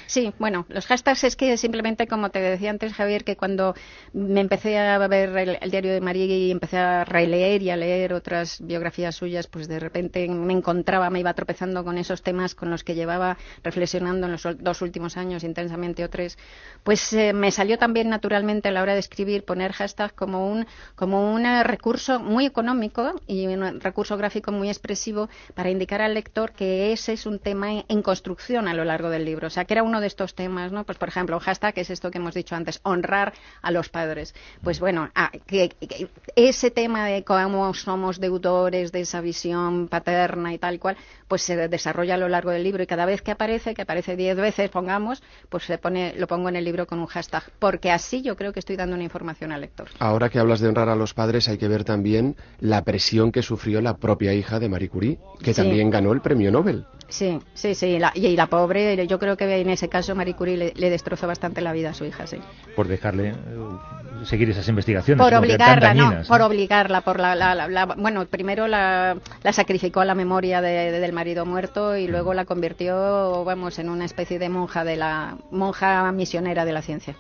Sí. 0.08 0.34
bueno, 0.40 0.66
los 0.70 0.86
hashtags 0.88 1.24
es 1.24 1.36
que 1.36 1.58
simplemente, 1.58 2.08
como 2.08 2.30
te 2.30 2.40
decía 2.40 2.70
antes, 2.70 2.94
Javier, 2.94 3.24
que 3.24 3.36
cuando 3.36 3.76
me 4.14 4.42
empecé 4.42 4.78
a 4.78 4.98
ver 5.08 5.30
el, 5.62 5.72
diario 5.72 5.94
de 5.94 6.02
María 6.02 6.26
y 6.26 6.52
empecé 6.52 6.78
a 6.78 7.06
releer 7.06 7.62
y 7.62 7.70
a 7.70 7.78
leer 7.78 8.14
otras 8.14 8.60
biografías 8.62 9.16
suyas, 9.16 9.48
pues 9.48 9.68
de 9.68 9.80
repente 9.80 10.28
me 10.28 10.54
encontraba, 10.54 11.10
me 11.10 11.20
iba 11.20 11.34
tropezando 11.34 11.84
con 11.84 11.98
esos 11.98 12.22
temas 12.22 12.56
con 12.56 12.70
los 12.70 12.84
que 12.84 12.96
llevaba 12.96 13.38
reflexionando 13.64 14.28
en 14.28 14.34
los 14.34 14.48
dos 14.60 14.82
últimos 14.82 15.18
años 15.18 15.44
intensamente 15.44 16.04
o 16.04 16.10
tres, 16.10 16.38
pues 16.84 17.14
eh, 17.14 17.34
me 17.34 17.52
salió 17.52 17.78
también 17.78 18.10
naturalmente 18.10 18.70
a 18.70 18.72
la 18.72 18.82
hora 18.82 18.94
de 18.94 19.00
escribir 19.00 19.46
poner 19.46 19.72
hashtags 19.72 20.14
como 20.14 20.52
un, 20.52 20.66
como 20.96 21.34
un 21.34 21.46
eh, 21.46 21.64
recurso 21.64 22.20
muy 22.20 22.46
económico 22.46 23.22
y 23.28 23.48
un 23.48 23.80
recurso 23.80 24.18
gráfico 24.18 24.52
muy 24.52 24.70
expresivo 24.70 25.30
para 25.54 25.70
indicar 25.70 26.02
al 26.02 26.14
lector 26.14 26.52
que 26.52 26.92
ese 26.92 27.14
es 27.14 27.26
un 27.26 27.40
tema 27.40 27.84
en 27.88 28.02
construcción 28.02 28.68
a 28.68 28.74
lo 28.74 28.84
largo 28.84 29.10
del 29.10 29.26
libro. 29.26 29.43
O 29.48 29.50
sea, 29.50 29.66
que 29.66 29.74
era 29.74 29.84
uno 29.84 30.02
de 30.02 30.08
estos 30.08 30.36
temas, 30.36 30.72
¿no? 30.72 30.84
Pues, 30.84 30.98
por 30.98 31.10
ejemplo, 31.10 31.36
un 31.36 31.42
hashtag 31.42 31.74
es 31.78 31.90
esto 31.90 32.12
que 32.12 32.18
hemos 32.18 32.34
dicho 32.34 32.56
antes, 32.56 32.80
honrar 32.84 33.34
a 33.62 33.72
los 33.72 33.90
padres. 33.90 34.36
Pues 34.62 34.80
bueno, 34.80 35.10
ah, 35.16 35.32
que, 35.46 35.76
ese 36.36 36.72
tema 36.72 37.06
de 37.06 37.24
cómo 37.24 37.74
somos 37.74 38.20
deudores 38.20 38.92
de 38.92 39.02
esa 39.02 39.22
visión 39.22 39.88
paterna 39.88 40.54
y 40.54 40.58
tal 40.58 40.80
cual, 40.80 40.98
pues 41.28 41.42
se 41.42 41.68
desarrolla 41.68 42.16
a 42.16 42.18
lo 42.18 42.30
largo 42.30 42.52
del 42.52 42.64
libro 42.64 42.84
y 42.84 42.88
cada 42.88 43.06
vez 43.06 43.22
que 43.22 43.32
aparece, 43.32 43.74
que 43.74 43.82
aparece 43.82 44.16
diez 44.16 44.36
veces, 44.38 44.70
pongamos, 44.70 45.24
pues 45.50 45.64
se 45.64 45.78
pone, 45.78 46.14
lo 46.18 46.28
pongo 46.28 46.50
en 46.50 46.56
el 46.56 46.66
libro 46.66 46.88
con 46.88 47.00
un 47.00 47.08
hashtag, 47.08 47.44
porque 47.60 47.92
así 47.92 48.22
yo 48.22 48.36
creo 48.36 48.54
que 48.54 48.60
estoy 48.60 48.76
dando 48.76 48.96
una 48.96 49.04
información 49.04 49.52
al 49.52 49.62
lector. 49.62 49.88
Ahora 50.00 50.30
que 50.30 50.40
hablas 50.40 50.60
de 50.60 50.68
honrar 50.68 50.90
a 50.90 50.96
los 50.96 51.14
padres, 51.14 51.48
hay 51.48 51.58
que 51.58 51.68
ver 51.68 51.84
también 51.84 52.36
la 52.60 52.84
presión 52.84 53.32
que 53.32 53.42
sufrió 53.42 53.82
la 53.82 53.98
propia 53.98 54.34
hija 54.34 54.60
de 54.60 54.70
Marie 54.70 54.90
Curie, 54.90 55.20
que 55.42 55.54
también 55.54 55.90
ganó 55.90 56.12
el 56.14 56.22
premio 56.22 56.52
Nobel. 56.52 56.86
Sí, 57.10 57.40
sí, 57.54 57.76
sí. 57.76 58.00
y, 58.16 58.36
la 58.36 58.48
pobre, 58.48 59.06
yo 59.06 59.20
creo 59.20 59.33
que 59.38 59.62
en 59.62 59.70
ese 59.70 59.90
caso 59.90 60.16
Marie 60.16 60.36
Curie 60.36 60.74
le, 60.76 60.90
destrozó 60.90 61.28
bastante 61.28 61.62
la 61.62 61.74
vida 61.74 61.92
a 61.92 61.94
su 61.94 62.06
hija, 62.06 62.28
sí. 62.28 62.38
Por 62.76 62.88
dejarle 62.88 63.30
eh, 63.30 63.36
seguir 64.26 64.50
esas 64.50 64.68
investigaciones. 64.68 65.24
Por 65.24 65.34
obligarla, 65.34 65.94
no, 65.94 66.24
por 66.28 66.42
obligarla, 66.42 67.02
por 67.02 67.20
la, 67.20 67.96
bueno, 67.98 68.26
primero 68.26 68.68
la, 68.68 69.18
sacrificó 69.52 70.02
a 70.02 70.06
la 70.06 70.16
memoria 70.16 70.62
del 70.62 71.14
marido 71.14 71.46
muerto 71.46 71.96
y 71.98 72.08
luego 72.08 72.34
la 72.34 72.46
convirtió, 72.46 73.44
vamos, 73.46 73.80
en 73.80 73.90
una 73.90 74.06
especie 74.06 74.40
de 74.40 74.50
monja 74.50 74.84
de 74.84 74.96
la 74.96 75.38
monja 75.52 76.12
misionera 76.12 76.66
de 76.66 76.74
la 76.74 76.82
ciencia 76.82 77.16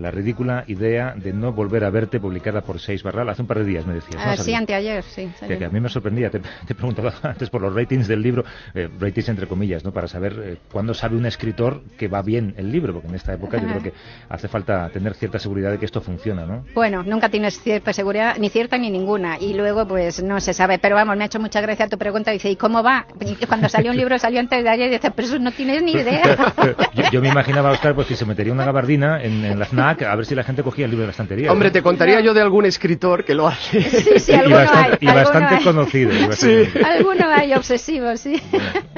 la 0.00 0.10
ridícula 0.10 0.64
idea 0.66 1.14
de 1.16 1.32
no 1.32 1.52
volver 1.52 1.84
a 1.84 1.90
verte 1.90 2.20
publicada 2.20 2.62
por 2.62 2.80
Seis 2.80 3.02
Barral 3.02 3.28
hace 3.28 3.42
un 3.42 3.48
par 3.48 3.58
de 3.58 3.64
días, 3.64 3.86
me 3.86 3.94
decías. 3.94 4.22
Ah, 4.24 4.36
sí, 4.36 4.54
anteayer, 4.54 5.02
sí. 5.02 5.30
Que, 5.46 5.64
a 5.64 5.68
mí 5.68 5.80
me 5.80 5.88
sorprendía, 5.88 6.30
te, 6.30 6.40
te 6.66 6.74
preguntaba 6.74 7.12
antes 7.22 7.50
por 7.50 7.60
los 7.60 7.74
ratings 7.74 8.08
del 8.08 8.22
libro, 8.22 8.44
eh, 8.74 8.88
ratings 8.98 9.28
entre 9.28 9.46
comillas, 9.46 9.84
¿no? 9.84 9.92
para 9.92 10.08
saber 10.08 10.40
eh, 10.42 10.56
cuándo 10.72 10.94
sabe 10.94 11.16
un 11.16 11.26
escritor 11.26 11.82
que 11.98 12.08
va 12.08 12.22
bien 12.22 12.54
el 12.56 12.70
libro, 12.72 12.92
porque 12.92 13.08
en 13.08 13.14
esta 13.14 13.34
época 13.34 13.58
yo 13.58 13.66
creo 13.66 13.82
que 13.82 13.92
hace 14.28 14.48
falta 14.48 14.88
tener 14.90 15.14
cierta 15.14 15.38
seguridad 15.38 15.70
de 15.70 15.78
que 15.78 15.84
esto 15.84 16.00
funciona, 16.00 16.46
¿no? 16.46 16.64
Bueno, 16.74 17.02
nunca 17.02 17.28
tienes 17.28 17.60
cierta 17.60 17.92
seguridad, 17.92 18.36
ni 18.38 18.48
cierta 18.48 18.78
ni 18.78 18.90
ninguna, 18.90 19.38
y 19.38 19.54
luego 19.54 19.86
pues 19.86 20.22
no 20.22 20.40
se 20.40 20.54
sabe, 20.54 20.78
pero 20.78 20.96
vamos, 20.96 21.16
me 21.16 21.24
ha 21.24 21.26
hecho 21.26 21.40
mucha 21.40 21.60
gracia 21.60 21.88
tu 21.88 21.98
pregunta, 21.98 22.30
dice, 22.30 22.50
¿y 22.50 22.56
cómo 22.56 22.82
va? 22.82 23.06
cuando 23.48 23.68
salió 23.68 23.90
un 23.90 23.96
libro 23.96 24.18
salió 24.18 24.40
antes 24.40 24.62
de 24.62 24.68
ayer, 24.68 24.88
y 24.88 24.94
dice, 24.94 25.10
pero 25.10 25.28
eso 25.28 25.38
no 25.38 25.52
tienes 25.52 25.82
ni 25.82 25.92
idea. 25.92 26.54
yo, 27.12 27.20
me 27.20 27.28
imaginaba, 27.28 27.70
Oscar, 27.70 27.94
pues 27.94 28.06
que 28.06 28.16
se 28.16 28.24
metería 28.24 28.52
una 28.52 28.64
gabardina 28.64 29.22
en, 29.22 29.44
en 29.44 29.58
la 29.58 29.66
A 29.90 30.16
ver 30.16 30.26
si 30.26 30.34
la 30.34 30.42
gente 30.42 30.62
cogía 30.62 30.84
el 30.84 30.90
libro 30.90 31.02
de 31.02 31.08
la 31.08 31.12
estantería. 31.12 31.52
Hombre, 31.52 31.70
te 31.70 31.82
contaría 31.82 32.20
yo 32.20 32.34
de 32.34 32.40
algún 32.40 32.66
escritor 32.66 33.24
que 33.24 33.34
lo 33.34 33.46
hace. 33.48 33.82
Sí, 33.82 34.18
sí, 34.18 34.32
y 34.32 34.52
bastante, 34.52 34.98
y 35.00 35.06
bastante 35.06 35.64
conocido. 35.64 36.12
sí. 36.32 36.64
Alguno 36.84 37.26
hay 37.28 37.52
obsesivo, 37.54 38.16
sí. 38.16 38.40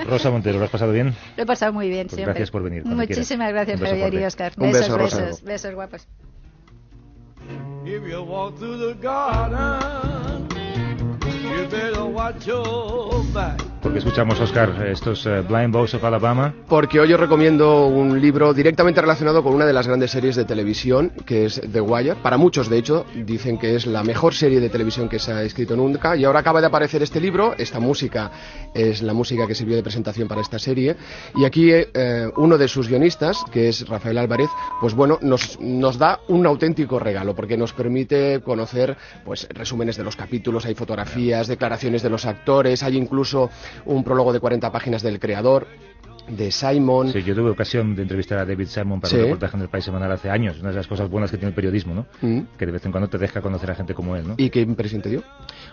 Rosa 0.06 0.30
Montero, 0.30 0.58
¿lo 0.58 0.64
has 0.64 0.70
pasado 0.70 0.92
bien? 0.92 1.14
Lo 1.36 1.42
he 1.42 1.46
pasado 1.46 1.72
muy 1.72 1.88
bien, 1.88 2.06
pues 2.06 2.16
siempre. 2.16 2.32
Gracias 2.34 2.50
por 2.50 2.62
venir. 2.62 2.84
Muchísimas 2.84 3.50
gracias, 3.52 3.80
Javier 3.80 4.14
y 4.14 4.24
Oscar. 4.24 4.52
Un 4.56 4.72
besos, 4.72 4.96
beso, 4.96 5.18
besos, 5.18 5.42
besos 5.42 5.74
guapos. 5.74 6.06
Porque 13.82 13.98
escuchamos, 13.98 14.38
Oscar, 14.38 14.86
estos 14.86 15.26
eh, 15.26 15.40
Blind 15.40 15.72
Boys 15.72 15.92
of 15.94 16.04
Alabama. 16.04 16.54
Porque 16.68 17.00
hoy 17.00 17.12
os 17.12 17.18
recomiendo 17.18 17.88
un 17.88 18.20
libro 18.20 18.54
directamente 18.54 19.00
relacionado 19.00 19.42
con 19.42 19.54
una 19.54 19.66
de 19.66 19.72
las 19.72 19.88
grandes 19.88 20.12
series 20.12 20.36
de 20.36 20.44
televisión, 20.44 21.10
que 21.26 21.46
es 21.46 21.60
The 21.60 21.80
Wire. 21.80 22.14
Para 22.22 22.36
muchos, 22.36 22.70
de 22.70 22.78
hecho, 22.78 23.04
dicen 23.12 23.58
que 23.58 23.74
es 23.74 23.86
la 23.86 24.04
mejor 24.04 24.34
serie 24.34 24.60
de 24.60 24.68
televisión 24.68 25.08
que 25.08 25.18
se 25.18 25.32
ha 25.32 25.42
escrito 25.42 25.74
nunca. 25.74 26.14
Y 26.16 26.24
ahora 26.24 26.38
acaba 26.38 26.60
de 26.60 26.68
aparecer 26.68 27.02
este 27.02 27.20
libro. 27.20 27.54
Esta 27.58 27.80
música 27.80 28.30
es 28.72 29.02
la 29.02 29.14
música 29.14 29.48
que 29.48 29.54
sirvió 29.56 29.74
de 29.74 29.82
presentación 29.82 30.28
para 30.28 30.42
esta 30.42 30.60
serie. 30.60 30.94
Y 31.34 31.44
aquí 31.44 31.72
eh, 31.72 32.30
uno 32.36 32.56
de 32.58 32.68
sus 32.68 32.86
guionistas, 32.86 33.42
que 33.50 33.68
es 33.68 33.88
Rafael 33.88 34.16
Álvarez, 34.16 34.48
pues 34.80 34.94
bueno, 34.94 35.18
nos, 35.22 35.58
nos 35.58 35.98
da 35.98 36.20
un 36.28 36.46
auténtico 36.46 37.00
regalo, 37.00 37.34
porque 37.34 37.56
nos 37.56 37.72
permite 37.72 38.42
conocer 38.42 38.96
pues 39.24 39.48
resúmenes 39.50 39.96
de 39.96 40.04
los 40.04 40.14
capítulos, 40.14 40.66
hay 40.66 40.76
fotografías, 40.76 41.48
declaraciones 41.48 42.04
de 42.04 42.10
los 42.10 42.26
actores, 42.26 42.84
hay 42.84 42.96
incluso 42.96 43.50
un 43.84 44.04
prólogo 44.04 44.32
de 44.32 44.40
40 44.40 44.70
páginas 44.72 45.02
del 45.02 45.20
creador 45.20 45.66
de 46.28 46.50
Simon. 46.50 47.12
Sí, 47.12 47.22
yo 47.22 47.34
tuve 47.34 47.50
ocasión 47.50 47.94
de 47.94 48.02
entrevistar 48.02 48.38
a 48.38 48.44
David 48.44 48.66
Simon 48.66 49.00
para 49.00 49.14
un 49.16 49.22
reportaje 49.22 49.56
en 49.56 49.62
el 49.62 49.68
País 49.68 49.84
Semanal 49.84 50.12
hace 50.12 50.30
años, 50.30 50.60
una 50.60 50.70
de 50.70 50.76
las 50.76 50.86
cosas 50.86 51.08
buenas 51.08 51.30
que 51.30 51.36
tiene 51.36 51.48
el 51.48 51.54
periodismo, 51.54 51.94
¿no? 51.94 52.06
Mm. 52.20 52.42
Que 52.58 52.66
de 52.66 52.72
vez 52.72 52.84
en 52.84 52.92
cuando 52.92 53.08
te 53.08 53.18
deja 53.18 53.40
conocer 53.40 53.70
a 53.70 53.74
gente 53.74 53.94
como 53.94 54.16
él, 54.16 54.26
¿no? 54.28 54.34
¿Y 54.36 54.50
qué 54.50 54.60
impresión 54.60 55.02
te 55.02 55.10
dio? 55.10 55.22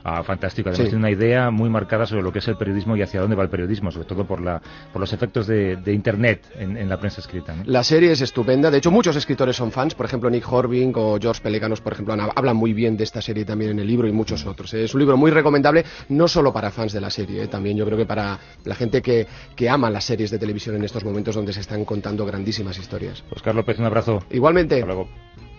Ah, 0.03 0.23
fantástico. 0.23 0.69
Además 0.69 0.89
tiene 0.89 0.99
una 0.99 1.11
idea 1.11 1.51
muy 1.51 1.69
marcada 1.69 2.05
sobre 2.05 2.23
lo 2.23 2.31
que 2.31 2.39
es 2.39 2.47
el 2.47 2.57
periodismo 2.57 2.95
y 2.95 3.01
hacia 3.01 3.21
dónde 3.21 3.35
va 3.35 3.43
el 3.43 3.49
periodismo, 3.49 3.91
sobre 3.91 4.07
todo 4.07 4.25
por, 4.25 4.41
la, 4.41 4.61
por 4.91 4.99
los 4.99 5.13
efectos 5.13 5.47
de, 5.47 5.79
Internet 5.89 6.45
en, 6.57 6.87
la 6.87 6.99
prensa 6.99 7.19
escrita. 7.19 7.55
La 7.65 7.83
serie 7.83 8.11
es 8.11 8.21
estupenda. 8.21 8.71
De 8.71 8.77
hecho, 8.77 8.91
muchos 8.91 9.15
escritores 9.15 9.55
son 9.55 9.71
fans. 9.71 9.95
Por 9.95 10.05
ejemplo, 10.05 10.29
Nick 10.29 10.49
Horving 10.49 10.93
o 10.95 11.17
George 11.19 11.41
Pelecanos, 11.41 11.81
por 11.81 11.93
ejemplo, 11.93 12.13
hablan 12.35 12.55
muy 12.55 12.73
bien 12.73 12.95
de 12.95 13.03
esta 13.03 13.21
serie 13.21 13.43
también 13.43 13.71
en 13.71 13.79
el 13.79 13.87
libro 13.87 14.07
y 14.07 14.11
muchos 14.11 14.45
otros. 14.45 14.73
Es 14.73 14.93
un 14.93 14.99
libro 14.99 15.17
muy 15.17 15.31
recomendable, 15.31 15.83
no 16.09 16.27
solo 16.27 16.53
para 16.53 16.71
fans 16.71 16.93
de 16.93 17.01
la 17.01 17.09
serie, 17.09 17.43
¿eh? 17.43 17.47
también 17.47 17.75
yo 17.75 17.85
creo 17.85 17.97
que 17.97 18.05
para 18.05 18.39
la 18.63 18.75
gente 18.75 19.01
que, 19.01 19.27
que 19.55 19.69
ama 19.69 19.89
las 19.89 20.05
series 20.05 20.31
de 20.31 20.38
televisión 20.39 20.75
en 20.75 20.83
estos 20.83 21.03
momentos 21.03 21.35
donde 21.35 21.53
se 21.53 21.61
están 21.61 21.85
contando 21.85 22.25
grandísimas 22.25 22.77
historias. 22.77 23.23
Oscar 23.31 23.55
López, 23.55 23.77
un 23.79 23.85
abrazo. 23.85 24.23
Igualmente. 24.29 24.81
luego. 24.85 25.07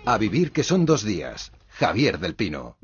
A 0.05 0.19
vivir 0.19 0.51
que 0.51 0.65
son 0.65 0.87
dos 0.87 1.05
días. 1.05 1.53
Javier 1.69 2.19
del 2.19 2.35
Pino. 2.35 2.77